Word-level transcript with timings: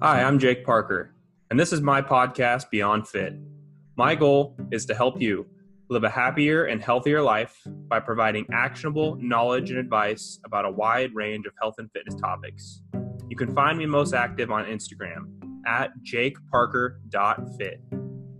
Hi, 0.00 0.22
I'm 0.22 0.38
Jake 0.38 0.64
Parker, 0.64 1.12
and 1.50 1.58
this 1.58 1.72
is 1.72 1.80
my 1.80 2.00
podcast, 2.00 2.70
Beyond 2.70 3.08
Fit. 3.08 3.34
My 3.96 4.14
goal 4.14 4.56
is 4.70 4.86
to 4.86 4.94
help 4.94 5.20
you 5.20 5.44
live 5.90 6.04
a 6.04 6.08
happier 6.08 6.66
and 6.66 6.80
healthier 6.80 7.20
life 7.20 7.60
by 7.66 7.98
providing 7.98 8.46
actionable 8.52 9.16
knowledge 9.20 9.70
and 9.70 9.78
advice 9.80 10.38
about 10.44 10.64
a 10.64 10.70
wide 10.70 11.12
range 11.16 11.46
of 11.46 11.52
health 11.60 11.74
and 11.78 11.90
fitness 11.90 12.14
topics. 12.14 12.82
You 13.28 13.36
can 13.36 13.52
find 13.56 13.76
me 13.76 13.86
most 13.86 14.14
active 14.14 14.52
on 14.52 14.66
Instagram 14.66 15.32
at 15.66 15.90
jakeparker.fit 16.04 17.82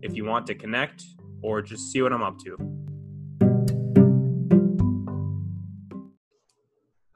if 0.02 0.14
you 0.14 0.26
want 0.26 0.46
to 0.46 0.54
connect 0.54 1.02
or 1.42 1.60
just 1.60 1.90
see 1.90 2.00
what 2.02 2.12
I'm 2.12 2.22
up 2.22 2.38
to. 2.44 2.56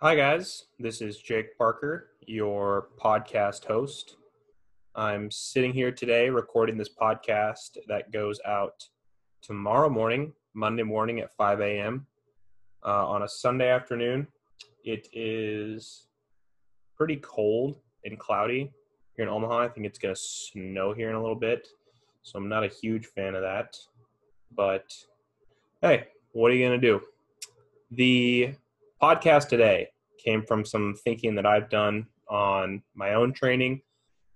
Hi, 0.01 0.17
guys. 0.17 0.65
This 0.81 1.01
is 1.01 1.17
Jake 1.19 1.57
Parker, 1.57 2.09
your 2.27 2.89
podcast 3.01 3.67
host. 3.67 4.17
I'm 4.95 5.31
sitting 5.31 5.73
here 5.73 5.91
today 5.91 6.29
recording 6.29 6.77
this 6.77 6.91
podcast 6.91 7.79
that 7.89 8.13
goes 8.13 8.39
out 8.45 8.87
tomorrow 9.41 9.89
morning, 9.89 10.35
Monday 10.53 10.83
morning 10.83 11.21
at 11.21 11.35
5 11.35 11.63
a.m. 11.63 12.07
Uh, 12.85 13.09
on 13.09 13.23
a 13.23 13.29
Sunday 13.29 13.71
afternoon. 13.71 14.27
It 14.85 15.09
is 15.15 16.09
pretty 16.95 17.17
cold 17.17 17.79
and 18.05 18.19
cloudy 18.19 18.71
here 19.17 19.25
in 19.25 19.31
Omaha. 19.31 19.61
I 19.61 19.69
think 19.69 19.87
it's 19.87 19.99
going 19.99 20.15
to 20.15 20.21
snow 20.21 20.93
here 20.93 21.09
in 21.09 21.15
a 21.15 21.21
little 21.21 21.37
bit. 21.37 21.69
So 22.23 22.39
I'm 22.39 22.51
not 22.51 22.63
a 22.63 22.69
huge 22.69 23.07
fan 23.07 23.35
of 23.35 23.41
that. 23.41 23.79
But 24.55 24.95
hey, 25.81 26.09
what 26.33 26.51
are 26.51 26.55
you 26.55 26.69
going 26.69 26.79
to 26.79 26.87
do? 26.87 27.01
The 27.93 28.57
podcast 29.03 29.49
today 29.49 29.89
came 30.23 30.45
from 30.45 30.67
some 30.67 30.95
thinking 31.03 31.35
that 31.37 31.47
I've 31.47 31.71
done 31.71 32.09
on 32.29 32.83
my 32.95 33.15
own 33.15 33.33
training 33.33 33.81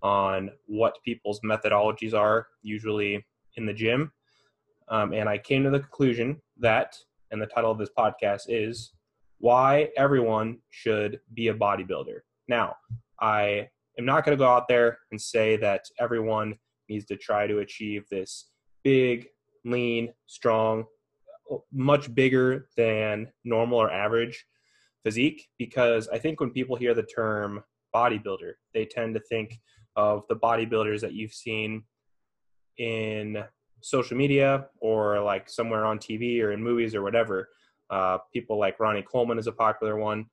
on 0.03 0.51
what 0.67 0.99
people's 1.05 1.41
methodologies 1.41 2.15
are, 2.15 2.47
usually 2.63 3.25
in 3.57 3.67
the 3.67 3.73
gym. 3.73 4.13
Um, 4.89 5.13
and 5.13 5.29
I 5.29 5.39
came 5.39 5.65
to 5.65 5.71
the 5.71 5.81
conclusion 5.81 6.41
that, 6.59 6.97
and 7.31 7.41
the 7.41 7.47
title 7.47 7.71
of 7.71 7.79
this 7.79 7.91
podcast 7.97 8.43
is 8.49 8.93
Why 9.39 9.89
Everyone 9.97 10.59
Should 10.71 11.21
Be 11.35 11.49
a 11.49 11.55
Bodybuilder. 11.55 12.21
Now, 12.49 12.77
I 13.21 13.69
am 13.99 14.05
not 14.05 14.25
going 14.25 14.37
to 14.37 14.43
go 14.43 14.49
out 14.49 14.69
there 14.69 14.99
and 15.11 15.21
say 15.21 15.57
that 15.57 15.87
everyone 15.99 16.55
needs 16.89 17.05
to 17.07 17.17
try 17.17 17.47
to 17.47 17.59
achieve 17.59 18.05
this 18.11 18.51
big, 18.85 19.27
lean, 19.65 20.13
strong, 20.27 20.85
much 21.73 22.15
bigger 22.15 22.69
than 22.77 23.29
normal 23.45 23.79
or 23.79 23.91
average 23.91 24.47
physique 25.05 25.49
because 25.59 26.09
I 26.09 26.19
think 26.19 26.41
when 26.41 26.51
people 26.51 26.77
hear 26.77 26.95
the 26.95 27.05
term 27.05 27.63
bodybuilder, 27.95 28.55
they 28.75 28.85
tend 28.85 29.15
to 29.15 29.21
think 29.21 29.59
of 29.97 30.25
the 30.29 30.37
bodybuilders 30.37 31.01
that 31.01 31.15
you've 31.15 31.33
seen 31.33 31.85
in 32.79 33.43
social 33.81 34.17
media 34.17 34.67
or 34.81 35.21
like 35.21 35.49
somewhere 35.49 35.85
on 35.85 35.99
TV 35.99 36.43
or 36.43 36.53
in 36.53 36.63
movies 36.63 36.95
or 36.95 37.03
whatever. 37.03 37.49
Uh, 37.91 38.19
people 38.33 38.59
like 38.59 38.81
Ronnie 38.81 39.03
Coleman 39.03 39.39
is 39.39 39.47
a 39.47 39.53
popular 39.53 39.97
one. 39.97 40.27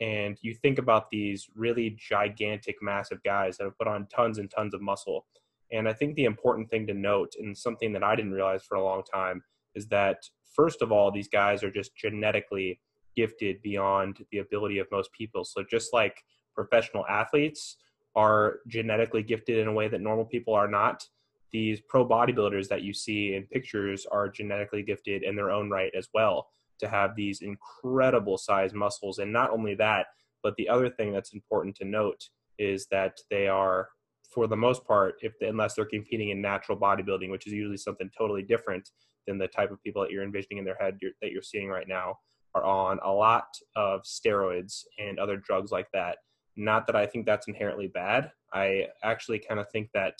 And 0.00 0.36
you 0.42 0.54
think 0.54 0.78
about 0.78 1.10
these 1.10 1.46
really 1.54 1.96
gigantic, 1.98 2.76
massive 2.82 3.22
guys 3.22 3.56
that 3.56 3.64
have 3.64 3.78
put 3.78 3.86
on 3.86 4.08
tons 4.08 4.38
and 4.38 4.50
tons 4.50 4.74
of 4.74 4.82
muscle. 4.82 5.26
And 5.70 5.88
I 5.88 5.92
think 5.92 6.16
the 6.16 6.24
important 6.24 6.68
thing 6.70 6.86
to 6.88 6.94
note, 6.94 7.32
and 7.38 7.56
something 7.56 7.92
that 7.92 8.02
I 8.02 8.16
didn't 8.16 8.32
realize 8.32 8.64
for 8.64 8.74
a 8.76 8.84
long 8.84 9.02
time, 9.04 9.42
is 9.74 9.86
that 9.88 10.18
first 10.54 10.82
of 10.82 10.92
all, 10.92 11.10
these 11.10 11.28
guys 11.28 11.62
are 11.62 11.70
just 11.70 11.96
genetically 11.96 12.80
gifted 13.16 13.62
beyond 13.62 14.24
the 14.32 14.38
ability 14.38 14.78
of 14.78 14.86
most 14.90 15.12
people. 15.12 15.44
So 15.44 15.62
just 15.70 15.92
like 15.92 16.22
professional 16.54 17.06
athletes, 17.06 17.76
are 18.14 18.60
genetically 18.68 19.22
gifted 19.22 19.58
in 19.58 19.68
a 19.68 19.72
way 19.72 19.88
that 19.88 20.00
normal 20.00 20.24
people 20.24 20.54
are 20.54 20.68
not. 20.68 21.06
These 21.52 21.80
pro 21.88 22.06
bodybuilders 22.06 22.68
that 22.68 22.82
you 22.82 22.94
see 22.94 23.34
in 23.34 23.44
pictures 23.44 24.06
are 24.10 24.28
genetically 24.28 24.82
gifted 24.82 25.22
in 25.22 25.36
their 25.36 25.50
own 25.50 25.70
right 25.70 25.92
as 25.96 26.08
well 26.14 26.48
to 26.80 26.88
have 26.88 27.14
these 27.14 27.42
incredible 27.42 28.38
size 28.38 28.74
muscles. 28.74 29.18
And 29.18 29.32
not 29.32 29.50
only 29.50 29.74
that, 29.76 30.06
but 30.42 30.56
the 30.56 30.68
other 30.68 30.90
thing 30.90 31.12
that's 31.12 31.34
important 31.34 31.76
to 31.76 31.84
note 31.84 32.28
is 32.58 32.86
that 32.90 33.18
they 33.30 33.48
are, 33.48 33.88
for 34.32 34.46
the 34.46 34.56
most 34.56 34.84
part, 34.84 35.16
if 35.22 35.34
unless 35.40 35.74
they're 35.74 35.84
competing 35.84 36.30
in 36.30 36.40
natural 36.40 36.76
bodybuilding, 36.76 37.30
which 37.30 37.46
is 37.46 37.52
usually 37.52 37.76
something 37.76 38.10
totally 38.16 38.42
different 38.42 38.90
than 39.26 39.38
the 39.38 39.48
type 39.48 39.70
of 39.70 39.82
people 39.82 40.02
that 40.02 40.10
you're 40.10 40.24
envisioning 40.24 40.58
in 40.58 40.64
their 40.64 40.76
head 40.80 40.98
you're, 41.00 41.12
that 41.20 41.30
you're 41.30 41.42
seeing 41.42 41.68
right 41.68 41.88
now, 41.88 42.16
are 42.54 42.64
on 42.64 42.98
a 43.04 43.10
lot 43.10 43.46
of 43.76 44.02
steroids 44.02 44.82
and 44.98 45.18
other 45.18 45.36
drugs 45.36 45.70
like 45.70 45.86
that 45.92 46.18
not 46.56 46.86
that 46.86 46.96
I 46.96 47.06
think 47.06 47.26
that's 47.26 47.48
inherently 47.48 47.88
bad. 47.88 48.30
I 48.52 48.88
actually 49.02 49.38
kind 49.38 49.60
of 49.60 49.70
think 49.70 49.90
that 49.94 50.14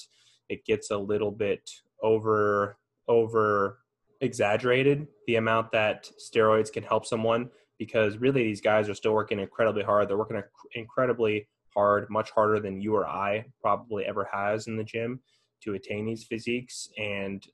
it 0.48 0.64
gets 0.64 0.90
a 0.90 0.96
little 0.96 1.30
bit 1.30 1.68
over 2.02 2.76
over 3.08 3.78
exaggerated 4.20 5.08
the 5.26 5.34
amount 5.36 5.72
that 5.72 6.08
steroids 6.18 6.72
can 6.72 6.84
help 6.84 7.04
someone 7.04 7.50
because 7.78 8.16
really 8.18 8.44
these 8.44 8.60
guys 8.60 8.88
are 8.88 8.94
still 8.94 9.12
working 9.12 9.40
incredibly 9.40 9.82
hard. 9.82 10.08
They're 10.08 10.16
working 10.16 10.40
incredibly 10.74 11.48
hard, 11.74 12.08
much 12.08 12.30
harder 12.30 12.60
than 12.60 12.80
you 12.80 12.94
or 12.94 13.06
I 13.06 13.46
probably 13.60 14.04
ever 14.04 14.28
has 14.32 14.68
in 14.68 14.76
the 14.76 14.84
gym 14.84 15.20
to 15.64 15.74
attain 15.74 16.06
these 16.06 16.24
physiques. 16.24 16.88
And 16.96 17.44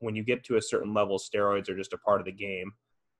when 0.00 0.14
you 0.14 0.22
get 0.22 0.44
to 0.44 0.56
a 0.56 0.62
certain 0.62 0.92
level, 0.92 1.18
steroids 1.18 1.70
are 1.70 1.76
just 1.76 1.94
a 1.94 1.98
part 1.98 2.20
of 2.20 2.26
the 2.26 2.32
game. 2.32 2.72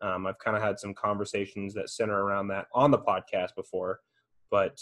Um, 0.03 0.27
I've 0.27 0.39
kind 0.39 0.57
of 0.57 0.63
had 0.63 0.79
some 0.79 0.95
conversations 0.95 1.73
that 1.75 1.89
center 1.89 2.25
around 2.25 2.49
that 2.49 2.67
on 2.75 2.91
the 2.91 2.99
podcast 2.99 3.55
before 3.57 4.01
but 4.53 4.79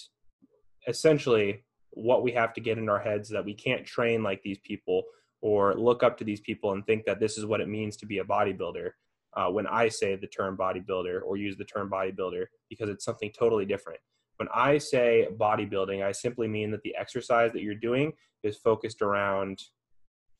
essentially 0.88 1.64
what 1.92 2.22
we 2.22 2.32
have 2.32 2.52
to 2.52 2.60
get 2.60 2.76
in 2.76 2.88
our 2.88 2.98
heads 2.98 3.30
that 3.30 3.44
we 3.44 3.54
can't 3.54 3.86
train 3.86 4.22
like 4.22 4.42
these 4.42 4.58
people 4.58 5.04
or 5.40 5.74
look 5.74 6.02
up 6.02 6.18
to 6.18 6.24
these 6.24 6.40
people 6.40 6.72
and 6.72 6.84
think 6.84 7.04
that 7.06 7.20
this 7.20 7.38
is 7.38 7.46
what 7.46 7.60
it 7.60 7.68
means 7.68 7.96
to 7.96 8.06
be 8.06 8.18
a 8.18 8.24
bodybuilder 8.24 8.90
uh, 9.36 9.48
when 9.48 9.66
i 9.66 9.88
say 9.88 10.16
the 10.16 10.26
term 10.26 10.56
bodybuilder 10.56 11.20
or 11.24 11.36
use 11.36 11.56
the 11.56 11.64
term 11.64 11.88
bodybuilder 11.88 12.44
because 12.68 12.90
it's 12.90 13.04
something 13.04 13.30
totally 13.36 13.64
different. 13.64 14.00
When 14.36 14.48
i 14.54 14.78
say 14.78 15.28
bodybuilding 15.36 16.04
i 16.04 16.12
simply 16.12 16.48
mean 16.48 16.70
that 16.72 16.82
the 16.82 16.94
exercise 16.96 17.52
that 17.52 17.62
you're 17.62 17.74
doing 17.74 18.12
is 18.42 18.56
focused 18.56 19.02
around 19.02 19.60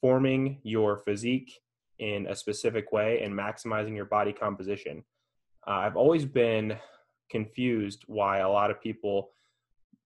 forming 0.00 0.58
your 0.62 0.96
physique 0.96 1.52
in 1.98 2.26
a 2.26 2.34
specific 2.34 2.92
way 2.92 3.22
and 3.22 3.34
maximizing 3.34 3.94
your 3.94 4.06
body 4.06 4.32
composition. 4.32 5.04
Uh, 5.66 5.82
i've 5.84 5.96
always 5.96 6.24
been 6.24 6.76
confused 7.30 8.04
why 8.06 8.38
a 8.38 8.48
lot 8.48 8.70
of 8.70 8.80
people 8.80 9.30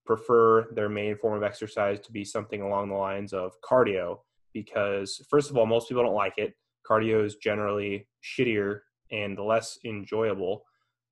prefer 0.05 0.69
their 0.75 0.89
main 0.89 1.17
form 1.17 1.37
of 1.37 1.43
exercise 1.43 1.99
to 2.01 2.13
be 2.13 2.25
something 2.25 2.61
along 2.61 2.89
the 2.89 2.95
lines 2.95 3.33
of 3.33 3.53
cardio 3.63 4.19
because 4.53 5.25
first 5.29 5.51
of 5.51 5.57
all 5.57 5.67
most 5.67 5.89
people 5.89 6.05
don't 6.05 6.15
like 6.15 6.35
it. 6.37 6.55
Cardio 6.89 7.25
is 7.25 7.37
generally 7.37 8.07
shittier 8.23 8.81
and 9.11 9.39
less 9.39 9.79
enjoyable 9.85 10.65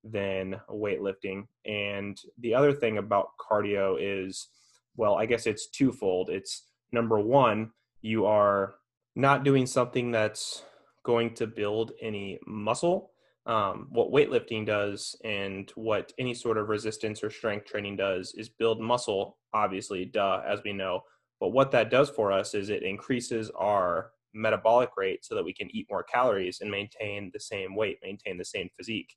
than 0.03 0.59
weightlifting. 0.69 1.47
And 1.65 2.19
the 2.39 2.53
other 2.53 2.73
thing 2.73 2.97
about 2.97 3.29
cardio 3.39 3.97
is 3.99 4.49
well 4.95 5.15
i 5.15 5.25
guess 5.25 5.47
it's 5.47 5.67
twofold. 5.67 6.29
It's 6.29 6.67
number 6.91 7.19
one 7.19 7.71
you 8.01 8.25
are 8.25 8.75
not 9.15 9.43
doing 9.43 9.65
something 9.65 10.11
that's 10.11 10.63
going 11.03 11.33
to 11.35 11.47
build 11.47 11.91
any 12.01 12.39
muscle 12.45 13.12
um, 13.45 13.87
what 13.89 14.11
weightlifting 14.11 14.65
does 14.65 15.15
and 15.23 15.71
what 15.75 16.13
any 16.17 16.33
sort 16.33 16.57
of 16.57 16.69
resistance 16.69 17.23
or 17.23 17.29
strength 17.29 17.65
training 17.65 17.97
does 17.97 18.33
is 18.35 18.49
build 18.49 18.79
muscle, 18.79 19.37
obviously, 19.53 20.05
duh, 20.05 20.41
as 20.47 20.61
we 20.63 20.73
know. 20.73 21.01
But 21.39 21.49
what 21.49 21.71
that 21.71 21.89
does 21.91 22.09
for 22.09 22.31
us 22.31 22.53
is 22.53 22.69
it 22.69 22.83
increases 22.83 23.49
our 23.51 24.11
metabolic 24.33 24.91
rate 24.97 25.25
so 25.25 25.35
that 25.35 25.43
we 25.43 25.53
can 25.53 25.69
eat 25.75 25.87
more 25.89 26.03
calories 26.03 26.61
and 26.61 26.71
maintain 26.71 27.31
the 27.33 27.39
same 27.39 27.75
weight, 27.75 27.99
maintain 28.01 28.37
the 28.37 28.45
same 28.45 28.69
physique. 28.75 29.13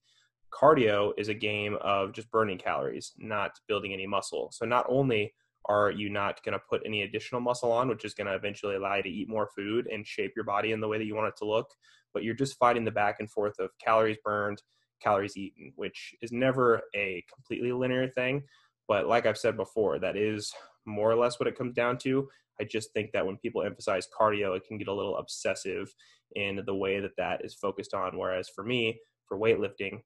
Cardio 0.52 1.12
is 1.16 1.28
a 1.28 1.34
game 1.34 1.76
of 1.80 2.12
just 2.12 2.30
burning 2.30 2.58
calories, 2.58 3.12
not 3.18 3.52
building 3.68 3.92
any 3.92 4.06
muscle. 4.06 4.50
So 4.52 4.66
not 4.66 4.86
only 4.88 5.34
are 5.66 5.90
you 5.90 6.08
not 6.08 6.42
going 6.44 6.52
to 6.52 6.62
put 6.70 6.82
any 6.84 7.02
additional 7.02 7.40
muscle 7.40 7.72
on, 7.72 7.88
which 7.88 8.04
is 8.04 8.14
going 8.14 8.26
to 8.26 8.34
eventually 8.34 8.76
allow 8.76 8.96
you 8.96 9.02
to 9.02 9.08
eat 9.08 9.28
more 9.28 9.48
food 9.54 9.88
and 9.88 10.06
shape 10.06 10.32
your 10.34 10.44
body 10.44 10.72
in 10.72 10.80
the 10.80 10.88
way 10.88 10.98
that 10.98 11.04
you 11.04 11.14
want 11.14 11.28
it 11.28 11.36
to 11.38 11.44
look, 11.44 11.70
but 12.16 12.24
you're 12.24 12.34
just 12.34 12.56
fighting 12.56 12.86
the 12.86 12.90
back 12.90 13.16
and 13.18 13.30
forth 13.30 13.58
of 13.58 13.68
calories 13.78 14.16
burned, 14.24 14.62
calories 15.02 15.36
eaten, 15.36 15.70
which 15.76 16.14
is 16.22 16.32
never 16.32 16.80
a 16.94 17.22
completely 17.30 17.72
linear 17.72 18.08
thing. 18.08 18.42
But 18.88 19.06
like 19.06 19.26
I've 19.26 19.36
said 19.36 19.54
before, 19.54 19.98
that 19.98 20.16
is 20.16 20.50
more 20.86 21.10
or 21.10 21.14
less 21.14 21.38
what 21.38 21.46
it 21.46 21.58
comes 21.58 21.74
down 21.74 21.98
to. 21.98 22.26
I 22.58 22.64
just 22.64 22.90
think 22.94 23.12
that 23.12 23.26
when 23.26 23.36
people 23.36 23.62
emphasize 23.62 24.08
cardio, 24.18 24.56
it 24.56 24.64
can 24.66 24.78
get 24.78 24.88
a 24.88 24.94
little 24.94 25.18
obsessive 25.18 25.94
in 26.34 26.62
the 26.64 26.74
way 26.74 27.00
that 27.00 27.18
that 27.18 27.44
is 27.44 27.54
focused 27.54 27.92
on. 27.92 28.16
Whereas 28.16 28.48
for 28.48 28.64
me, 28.64 28.98
for 29.28 29.38
weightlifting, 29.38 30.00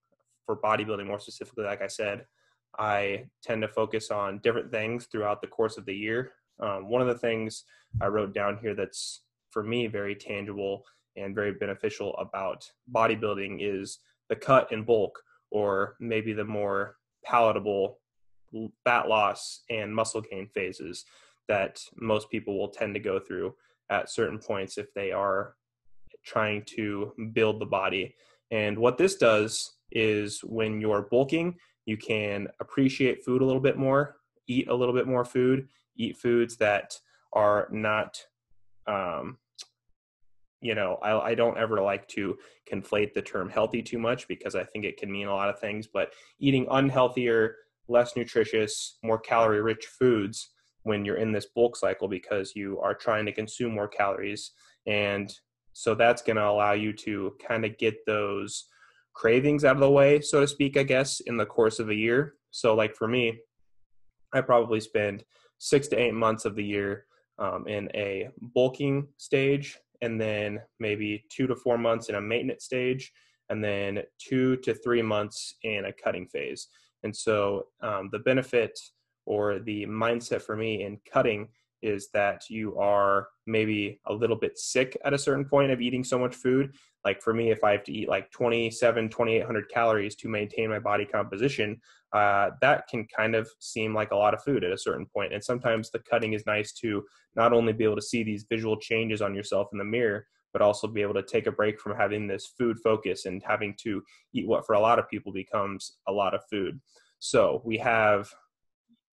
for 0.46 0.60
bodybuilding 0.60 1.06
more 1.06 1.20
specifically, 1.20 1.62
like 1.62 1.80
I 1.80 1.86
said, 1.86 2.26
I 2.76 3.26
tend 3.40 3.62
to 3.62 3.68
focus 3.68 4.10
on 4.10 4.40
different 4.42 4.72
things 4.72 5.06
throughout 5.06 5.42
the 5.42 5.46
course 5.46 5.76
of 5.78 5.86
the 5.86 5.94
year. 5.94 6.32
Um, 6.58 6.88
one 6.88 7.02
of 7.02 7.06
the 7.06 7.18
things 7.18 7.62
I 8.02 8.08
wrote 8.08 8.34
down 8.34 8.58
here 8.60 8.74
that's 8.74 9.22
for 9.50 9.62
me 9.62 9.86
very 9.86 10.16
tangible 10.16 10.82
and 11.16 11.34
very 11.34 11.52
beneficial 11.52 12.16
about 12.16 12.64
bodybuilding 12.94 13.58
is 13.60 13.98
the 14.28 14.36
cut 14.36 14.70
and 14.72 14.86
bulk, 14.86 15.18
or 15.50 15.96
maybe 16.00 16.32
the 16.32 16.44
more 16.44 16.96
palatable 17.24 17.98
fat 18.84 19.08
loss 19.08 19.62
and 19.70 19.94
muscle 19.94 20.20
gain 20.20 20.48
phases. 20.54 21.04
that 21.48 21.80
most 21.96 22.30
people 22.30 22.56
will 22.56 22.68
tend 22.68 22.94
to 22.94 23.00
go 23.00 23.18
through 23.18 23.52
at 23.90 24.08
certain 24.08 24.38
points 24.38 24.78
if 24.78 24.94
they 24.94 25.10
are 25.10 25.56
trying 26.24 26.62
to 26.64 27.12
build 27.32 27.60
the 27.60 27.66
body. 27.66 28.14
And 28.52 28.78
what 28.78 28.96
this 28.96 29.16
does 29.16 29.76
is 29.90 30.40
when 30.44 30.80
you're 30.80 31.08
bulking, 31.10 31.56
you 31.86 31.96
can 31.96 32.46
appreciate 32.60 33.24
food 33.24 33.42
a 33.42 33.44
little 33.44 33.60
bit 33.60 33.76
more, 33.76 34.16
eat 34.46 34.68
a 34.68 34.74
little 34.74 34.94
bit 34.94 35.08
more 35.08 35.24
food, 35.24 35.68
eat 35.96 36.16
foods 36.16 36.56
that 36.58 36.96
are 37.32 37.68
not 37.72 38.24
um, 38.86 39.38
you 40.60 40.74
know, 40.74 40.98
I, 41.02 41.30
I 41.30 41.34
don't 41.34 41.58
ever 41.58 41.80
like 41.80 42.06
to 42.08 42.36
conflate 42.70 43.14
the 43.14 43.22
term 43.22 43.48
healthy 43.48 43.82
too 43.82 43.98
much 43.98 44.28
because 44.28 44.54
I 44.54 44.64
think 44.64 44.84
it 44.84 44.98
can 44.98 45.10
mean 45.10 45.26
a 45.26 45.34
lot 45.34 45.48
of 45.48 45.58
things, 45.58 45.86
but 45.86 46.12
eating 46.38 46.66
unhealthier, 46.66 47.52
less 47.88 48.16
nutritious, 48.16 48.98
more 49.02 49.18
calorie 49.18 49.62
rich 49.62 49.86
foods 49.86 50.50
when 50.82 51.04
you're 51.04 51.16
in 51.16 51.32
this 51.32 51.46
bulk 51.54 51.76
cycle 51.76 52.08
because 52.08 52.52
you 52.54 52.78
are 52.80 52.94
trying 52.94 53.26
to 53.26 53.32
consume 53.32 53.74
more 53.74 53.88
calories. 53.88 54.52
And 54.86 55.32
so 55.72 55.94
that's 55.94 56.22
going 56.22 56.36
to 56.36 56.46
allow 56.46 56.72
you 56.72 56.92
to 56.92 57.34
kind 57.46 57.64
of 57.64 57.78
get 57.78 57.94
those 58.06 58.66
cravings 59.14 59.64
out 59.64 59.76
of 59.76 59.80
the 59.80 59.90
way, 59.90 60.20
so 60.20 60.40
to 60.40 60.46
speak, 60.46 60.76
I 60.76 60.82
guess, 60.82 61.20
in 61.20 61.36
the 61.36 61.46
course 61.46 61.78
of 61.78 61.90
a 61.90 61.94
year. 61.94 62.34
So, 62.50 62.74
like 62.74 62.94
for 62.96 63.08
me, 63.08 63.38
I 64.32 64.40
probably 64.40 64.80
spend 64.80 65.24
six 65.58 65.88
to 65.88 65.96
eight 65.96 66.14
months 66.14 66.44
of 66.44 66.56
the 66.56 66.64
year 66.64 67.06
um, 67.38 67.66
in 67.66 67.88
a 67.94 68.28
bulking 68.40 69.08
stage 69.16 69.78
and 70.02 70.20
then 70.20 70.60
maybe 70.78 71.24
two 71.30 71.46
to 71.46 71.56
four 71.56 71.78
months 71.78 72.08
in 72.08 72.14
a 72.14 72.20
maintenance 72.20 72.64
stage, 72.64 73.12
and 73.48 73.62
then 73.62 74.02
two 74.18 74.56
to 74.58 74.74
three 74.74 75.02
months 75.02 75.54
in 75.62 75.86
a 75.86 75.92
cutting 75.92 76.26
phase. 76.26 76.68
And 77.02 77.14
so 77.14 77.66
um, 77.82 78.08
the 78.12 78.20
benefit 78.20 78.78
or 79.26 79.58
the 79.58 79.86
mindset 79.86 80.42
for 80.42 80.56
me 80.56 80.84
in 80.84 80.98
cutting 81.10 81.48
is 81.82 82.08
that 82.12 82.48
you 82.48 82.76
are 82.78 83.28
maybe 83.46 84.00
a 84.06 84.12
little 84.12 84.36
bit 84.36 84.58
sick 84.58 84.96
at 85.04 85.14
a 85.14 85.18
certain 85.18 85.44
point 85.44 85.70
of 85.70 85.80
eating 85.80 86.04
so 86.04 86.18
much 86.18 86.34
food. 86.34 86.74
Like 87.04 87.22
for 87.22 87.32
me, 87.32 87.50
if 87.50 87.64
I 87.64 87.72
have 87.72 87.84
to 87.84 87.92
eat 87.92 88.08
like 88.08 88.30
27, 88.30 89.08
2800 89.08 89.70
calories 89.70 90.14
to 90.16 90.28
maintain 90.28 90.70
my 90.70 90.78
body 90.78 91.04
composition, 91.04 91.80
uh, 92.12 92.50
that 92.60 92.86
can 92.88 93.06
kind 93.16 93.34
of 93.34 93.48
seem 93.58 93.94
like 93.94 94.10
a 94.10 94.16
lot 94.16 94.34
of 94.34 94.42
food 94.42 94.64
at 94.64 94.72
a 94.72 94.78
certain 94.78 95.06
point. 95.06 95.32
And 95.32 95.42
sometimes 95.42 95.90
the 95.90 96.00
cutting 96.00 96.34
is 96.34 96.46
nice 96.46 96.72
to 96.74 97.04
not 97.36 97.52
only 97.52 97.72
be 97.72 97.84
able 97.84 97.96
to 97.96 98.02
see 98.02 98.22
these 98.22 98.46
visual 98.48 98.76
changes 98.76 99.22
on 99.22 99.34
yourself 99.34 99.68
in 99.72 99.78
the 99.78 99.84
mirror, 99.84 100.26
but 100.52 100.62
also 100.62 100.88
be 100.88 101.02
able 101.02 101.14
to 101.14 101.22
take 101.22 101.46
a 101.46 101.52
break 101.52 101.80
from 101.80 101.96
having 101.96 102.26
this 102.26 102.52
food 102.58 102.78
focus 102.82 103.26
and 103.26 103.42
having 103.46 103.74
to 103.82 104.02
eat 104.32 104.48
what 104.48 104.66
for 104.66 104.74
a 104.74 104.80
lot 104.80 104.98
of 104.98 105.08
people 105.08 105.32
becomes 105.32 105.98
a 106.08 106.12
lot 106.12 106.34
of 106.34 106.42
food. 106.50 106.80
So 107.20 107.62
we 107.64 107.78
have 107.78 108.28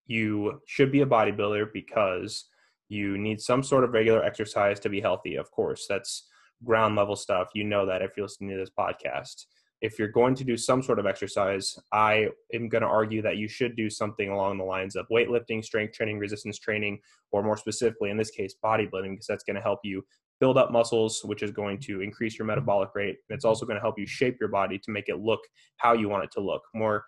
you 0.08 0.62
should 0.66 0.92
be 0.92 1.02
a 1.02 1.06
bodybuilder 1.06 1.72
because 1.74 2.46
you 2.90 3.18
need 3.18 3.42
some 3.42 3.64
sort 3.64 3.84
of 3.84 3.92
regular 3.92 4.24
exercise 4.24 4.80
to 4.82 4.90
be 4.90 5.02
healthy. 5.02 5.36
Of 5.36 5.52
course, 5.52 5.86
that's 5.88 6.28
ground 6.64 6.96
level 6.96 7.16
stuff. 7.16 7.50
You 7.54 7.64
know 7.64 7.86
that 7.86 8.02
if 8.02 8.12
you're 8.16 8.26
listening 8.26 8.52
to 8.52 8.58
this 8.58 8.72
podcast. 8.78 9.46
If 9.80 10.00
you're 10.00 10.08
going 10.08 10.34
to 10.36 10.44
do 10.44 10.58
some 10.58 10.82
sort 10.82 10.98
of 10.98 11.06
exercise, 11.06 11.78
I 11.94 12.30
am 12.52 12.68
going 12.68 12.82
to 12.82 12.88
argue 12.88 13.22
that 13.22 13.38
you 13.38 13.48
should 13.48 13.76
do 13.76 13.92
something 13.92 14.30
along 14.30 14.58
the 14.58 14.64
lines 14.64 14.96
of 14.96 15.06
weightlifting, 15.12 15.64
strength 15.64 15.94
training, 15.94 16.18
resistance 16.18 16.58
training, 16.58 17.00
or 17.32 17.44
more 17.44 17.58
specifically, 17.58 18.10
in 18.10 18.18
this 18.18 18.32
case, 18.32 18.56
bodybuilding, 18.64 19.12
because 19.12 19.28
that's 19.28 19.44
going 19.44 19.56
to 19.56 19.62
help 19.62 19.80
you 19.84 20.04
build 20.40 20.58
up 20.58 20.72
muscles, 20.72 21.22
which 21.26 21.44
is 21.44 21.52
going 21.52 21.80
to 21.82 22.02
increase 22.02 22.40
your 22.40 22.48
metabolic 22.48 22.90
rate. 22.96 23.18
And 23.30 23.36
it's 23.36 23.46
also 23.46 23.68
going 23.68 23.76
to 23.76 23.82
help 23.82 24.00
you 24.00 24.08
shape 24.08 24.38
your 24.40 24.50
body 24.50 24.80
to 24.80 24.92
make 24.92 25.10
it 25.10 25.20
look 25.20 25.42
how 25.78 25.94
you 25.94 26.10
want 26.10 26.24
it 26.24 26.32
to 26.32 26.42
look 26.42 26.64
more 26.74 27.04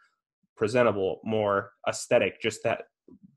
presentable, 0.56 1.22
more 1.24 1.72
aesthetic, 1.88 2.40
just 2.40 2.62
that 2.64 2.84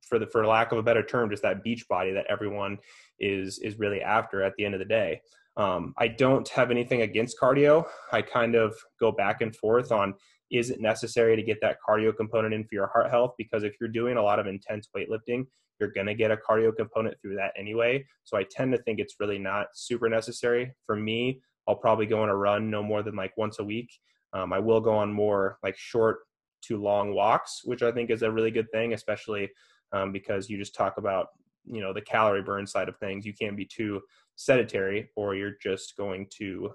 for 0.03 0.19
the 0.19 0.27
for 0.27 0.47
lack 0.47 0.73
of 0.73 0.79
a 0.79 0.83
better 0.83 1.03
term, 1.03 1.31
just 1.31 1.43
that 1.43 1.63
beach 1.63 1.87
body 1.89 2.13
that 2.13 2.27
everyone 2.29 2.79
is 3.19 3.59
is 3.61 3.79
really 3.79 4.01
after 4.03 4.43
at 4.43 4.53
the 4.57 4.65
end 4.65 4.75
of 4.75 4.81
the 4.81 4.87
day. 4.87 5.21
Um, 5.57 5.95
I 5.99 6.09
don't 6.09 6.49
have 6.49 6.71
anything 6.71 7.03
against 7.03 7.39
cardio. 7.39 7.85
I 8.11 8.23
kind 8.23 8.55
of 8.55 8.75
go 8.99 9.13
back 9.13 9.43
and 9.43 9.55
forth 9.55 9.93
on 9.93 10.15
is 10.51 10.71
it 10.71 10.81
necessary 10.81 11.35
to 11.35 11.43
get 11.43 11.59
that 11.63 11.79
cardio 11.87 12.15
component 12.15 12.53
in 12.53 12.63
for 12.65 12.75
your 12.75 12.89
heart 12.89 13.11
health? 13.11 13.33
Because 13.39 13.65
if 13.65 13.75
you're 13.81 13.89
doing 13.89 14.19
a 14.19 14.23
lot 14.23 14.39
of 14.39 14.47
intense 14.47 14.89
weightlifting, 14.95 15.47
you're 15.81 15.91
going 15.91 16.07
to 16.07 16.15
get 16.15 16.31
a 16.31 16.37
cardio 16.37 16.77
component 16.77 17.19
through 17.21 17.37
that 17.37 17.53
anyway. 17.57 18.05
So 18.25 18.37
I 18.37 18.45
tend 18.51 18.73
to 18.73 18.83
think 18.83 18.99
it's 19.01 19.17
really 19.19 19.39
not 19.39 19.69
super 19.75 20.09
necessary. 20.09 20.71
For 20.87 20.95
me, 20.95 21.41
I'll 21.67 21.77
probably 21.77 22.07
go 22.07 22.23
on 22.23 22.29
a 22.29 22.37
run 22.37 22.71
no 22.71 22.83
more 22.83 23.03
than 23.03 23.17
like 23.17 23.37
once 23.37 23.59
a 23.59 23.65
week. 23.65 23.91
Um, 24.35 24.53
I 24.53 24.59
will 24.59 24.81
go 24.81 24.93
on 24.95 25.13
more 25.13 25.59
like 25.63 25.77
short 25.77 26.21
to 26.62 26.81
long 26.81 27.14
walks, 27.14 27.62
which 27.64 27.82
I 27.82 27.93
think 27.93 28.11
is 28.11 28.23
a 28.23 28.31
really 28.31 28.50
good 28.50 28.70
thing, 28.70 28.93
especially 28.93 29.50
um, 29.93 30.12
because 30.12 30.49
you 30.49 30.59
just 30.59 30.75
talk 30.75 30.99
about 30.99 31.29
you 31.64 31.81
know 31.81 31.93
the 31.93 32.00
calorie 32.00 32.43
burn 32.43 32.67
side 32.67 32.88
of 32.88 32.97
things. 32.99 33.25
You 33.25 33.35
can't 33.35 33.56
be 33.56 33.64
too 33.64 34.00
sedentary 34.37 35.11
or 35.17 35.35
you're 35.35 35.56
just 35.62 35.97
going 35.97 36.26
to 36.38 36.70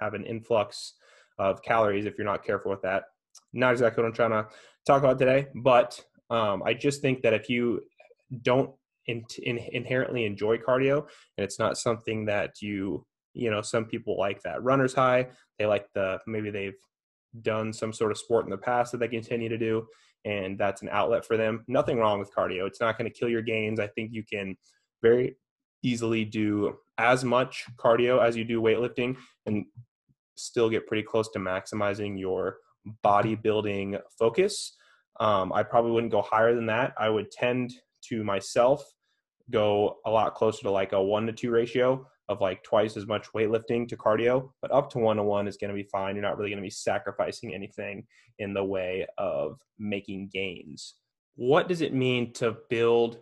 have 0.00 0.14
an 0.14 0.24
influx 0.24 0.94
of 1.38 1.62
calories 1.62 2.04
if 2.04 2.16
you're 2.16 2.26
not 2.26 2.44
careful 2.44 2.70
with 2.70 2.82
that. 2.82 3.04
Not 3.52 3.72
exactly 3.72 4.02
what 4.02 4.08
i'm 4.08 4.14
trying 4.14 4.30
to 4.30 4.46
talk 4.86 5.02
about 5.02 5.18
today 5.18 5.46
but 5.54 6.00
um, 6.30 6.62
i 6.64 6.74
just 6.74 7.00
think 7.00 7.22
that 7.22 7.34
if 7.34 7.48
you 7.48 7.80
don't 8.42 8.70
in, 9.06 9.24
in, 9.42 9.58
inherently 9.72 10.24
enjoy 10.24 10.56
cardio 10.56 10.98
and 11.36 11.44
it's 11.44 11.58
not 11.58 11.78
something 11.78 12.26
that 12.26 12.60
you 12.60 13.04
you 13.32 13.50
know 13.50 13.62
some 13.62 13.84
people 13.84 14.18
like 14.18 14.42
that. 14.42 14.62
Runner's 14.62 14.94
high 14.94 15.28
they 15.58 15.66
like 15.66 15.86
the 15.94 16.18
maybe 16.26 16.50
they've 16.50 16.74
done 17.42 17.72
some 17.72 17.92
sort 17.92 18.10
of 18.10 18.18
sport 18.18 18.44
in 18.44 18.50
the 18.50 18.58
past 18.58 18.92
that 18.92 18.98
they 18.98 19.08
continue 19.08 19.48
to 19.48 19.58
do 19.58 19.86
and 20.24 20.58
that's 20.58 20.82
an 20.82 20.88
outlet 20.90 21.24
for 21.24 21.36
them. 21.36 21.64
Nothing 21.66 21.98
wrong 21.98 22.18
with 22.18 22.34
cardio. 22.34 22.66
It's 22.66 22.80
not 22.80 22.98
going 22.98 23.10
to 23.10 23.18
kill 23.18 23.28
your 23.28 23.42
gains. 23.42 23.80
I 23.80 23.86
think 23.86 24.10
you 24.12 24.22
can 24.22 24.56
very 25.02 25.36
easily 25.82 26.24
do 26.24 26.76
as 26.98 27.24
much 27.24 27.64
cardio 27.78 28.22
as 28.22 28.36
you 28.36 28.44
do 28.44 28.60
weightlifting 28.60 29.16
and 29.46 29.64
still 30.36 30.68
get 30.68 30.86
pretty 30.86 31.02
close 31.02 31.28
to 31.30 31.38
maximizing 31.38 32.18
your 32.18 32.56
bodybuilding 33.04 33.98
focus. 34.18 34.76
Um, 35.18 35.52
I 35.52 35.62
probably 35.62 35.92
wouldn't 35.92 36.12
go 36.12 36.22
higher 36.22 36.54
than 36.54 36.66
that. 36.66 36.94
I 36.98 37.08
would 37.08 37.30
tend 37.30 37.72
to 38.08 38.24
myself 38.24 38.82
go 39.50 39.96
a 40.06 40.10
lot 40.10 40.34
closer 40.34 40.62
to 40.62 40.70
like 40.70 40.92
a 40.92 41.02
one 41.02 41.26
to 41.26 41.32
two 41.32 41.50
ratio 41.50 42.06
of 42.30 42.40
like 42.40 42.62
twice 42.62 42.96
as 42.96 43.08
much 43.08 43.32
weightlifting 43.32 43.88
to 43.88 43.96
cardio, 43.96 44.50
but 44.62 44.70
up 44.70 44.88
to 44.88 44.98
one 44.98 45.16
to 45.16 45.22
one 45.24 45.48
is 45.48 45.56
going 45.56 45.68
to 45.68 45.74
be 45.74 45.82
fine. 45.82 46.14
You're 46.14 46.22
not 46.22 46.38
really 46.38 46.48
going 46.50 46.62
to 46.62 46.66
be 46.66 46.70
sacrificing 46.70 47.52
anything 47.52 48.06
in 48.38 48.54
the 48.54 48.62
way 48.64 49.04
of 49.18 49.58
making 49.80 50.30
gains. 50.32 50.94
What 51.34 51.66
does 51.66 51.80
it 51.80 51.92
mean 51.92 52.32
to 52.34 52.56
build 52.70 53.18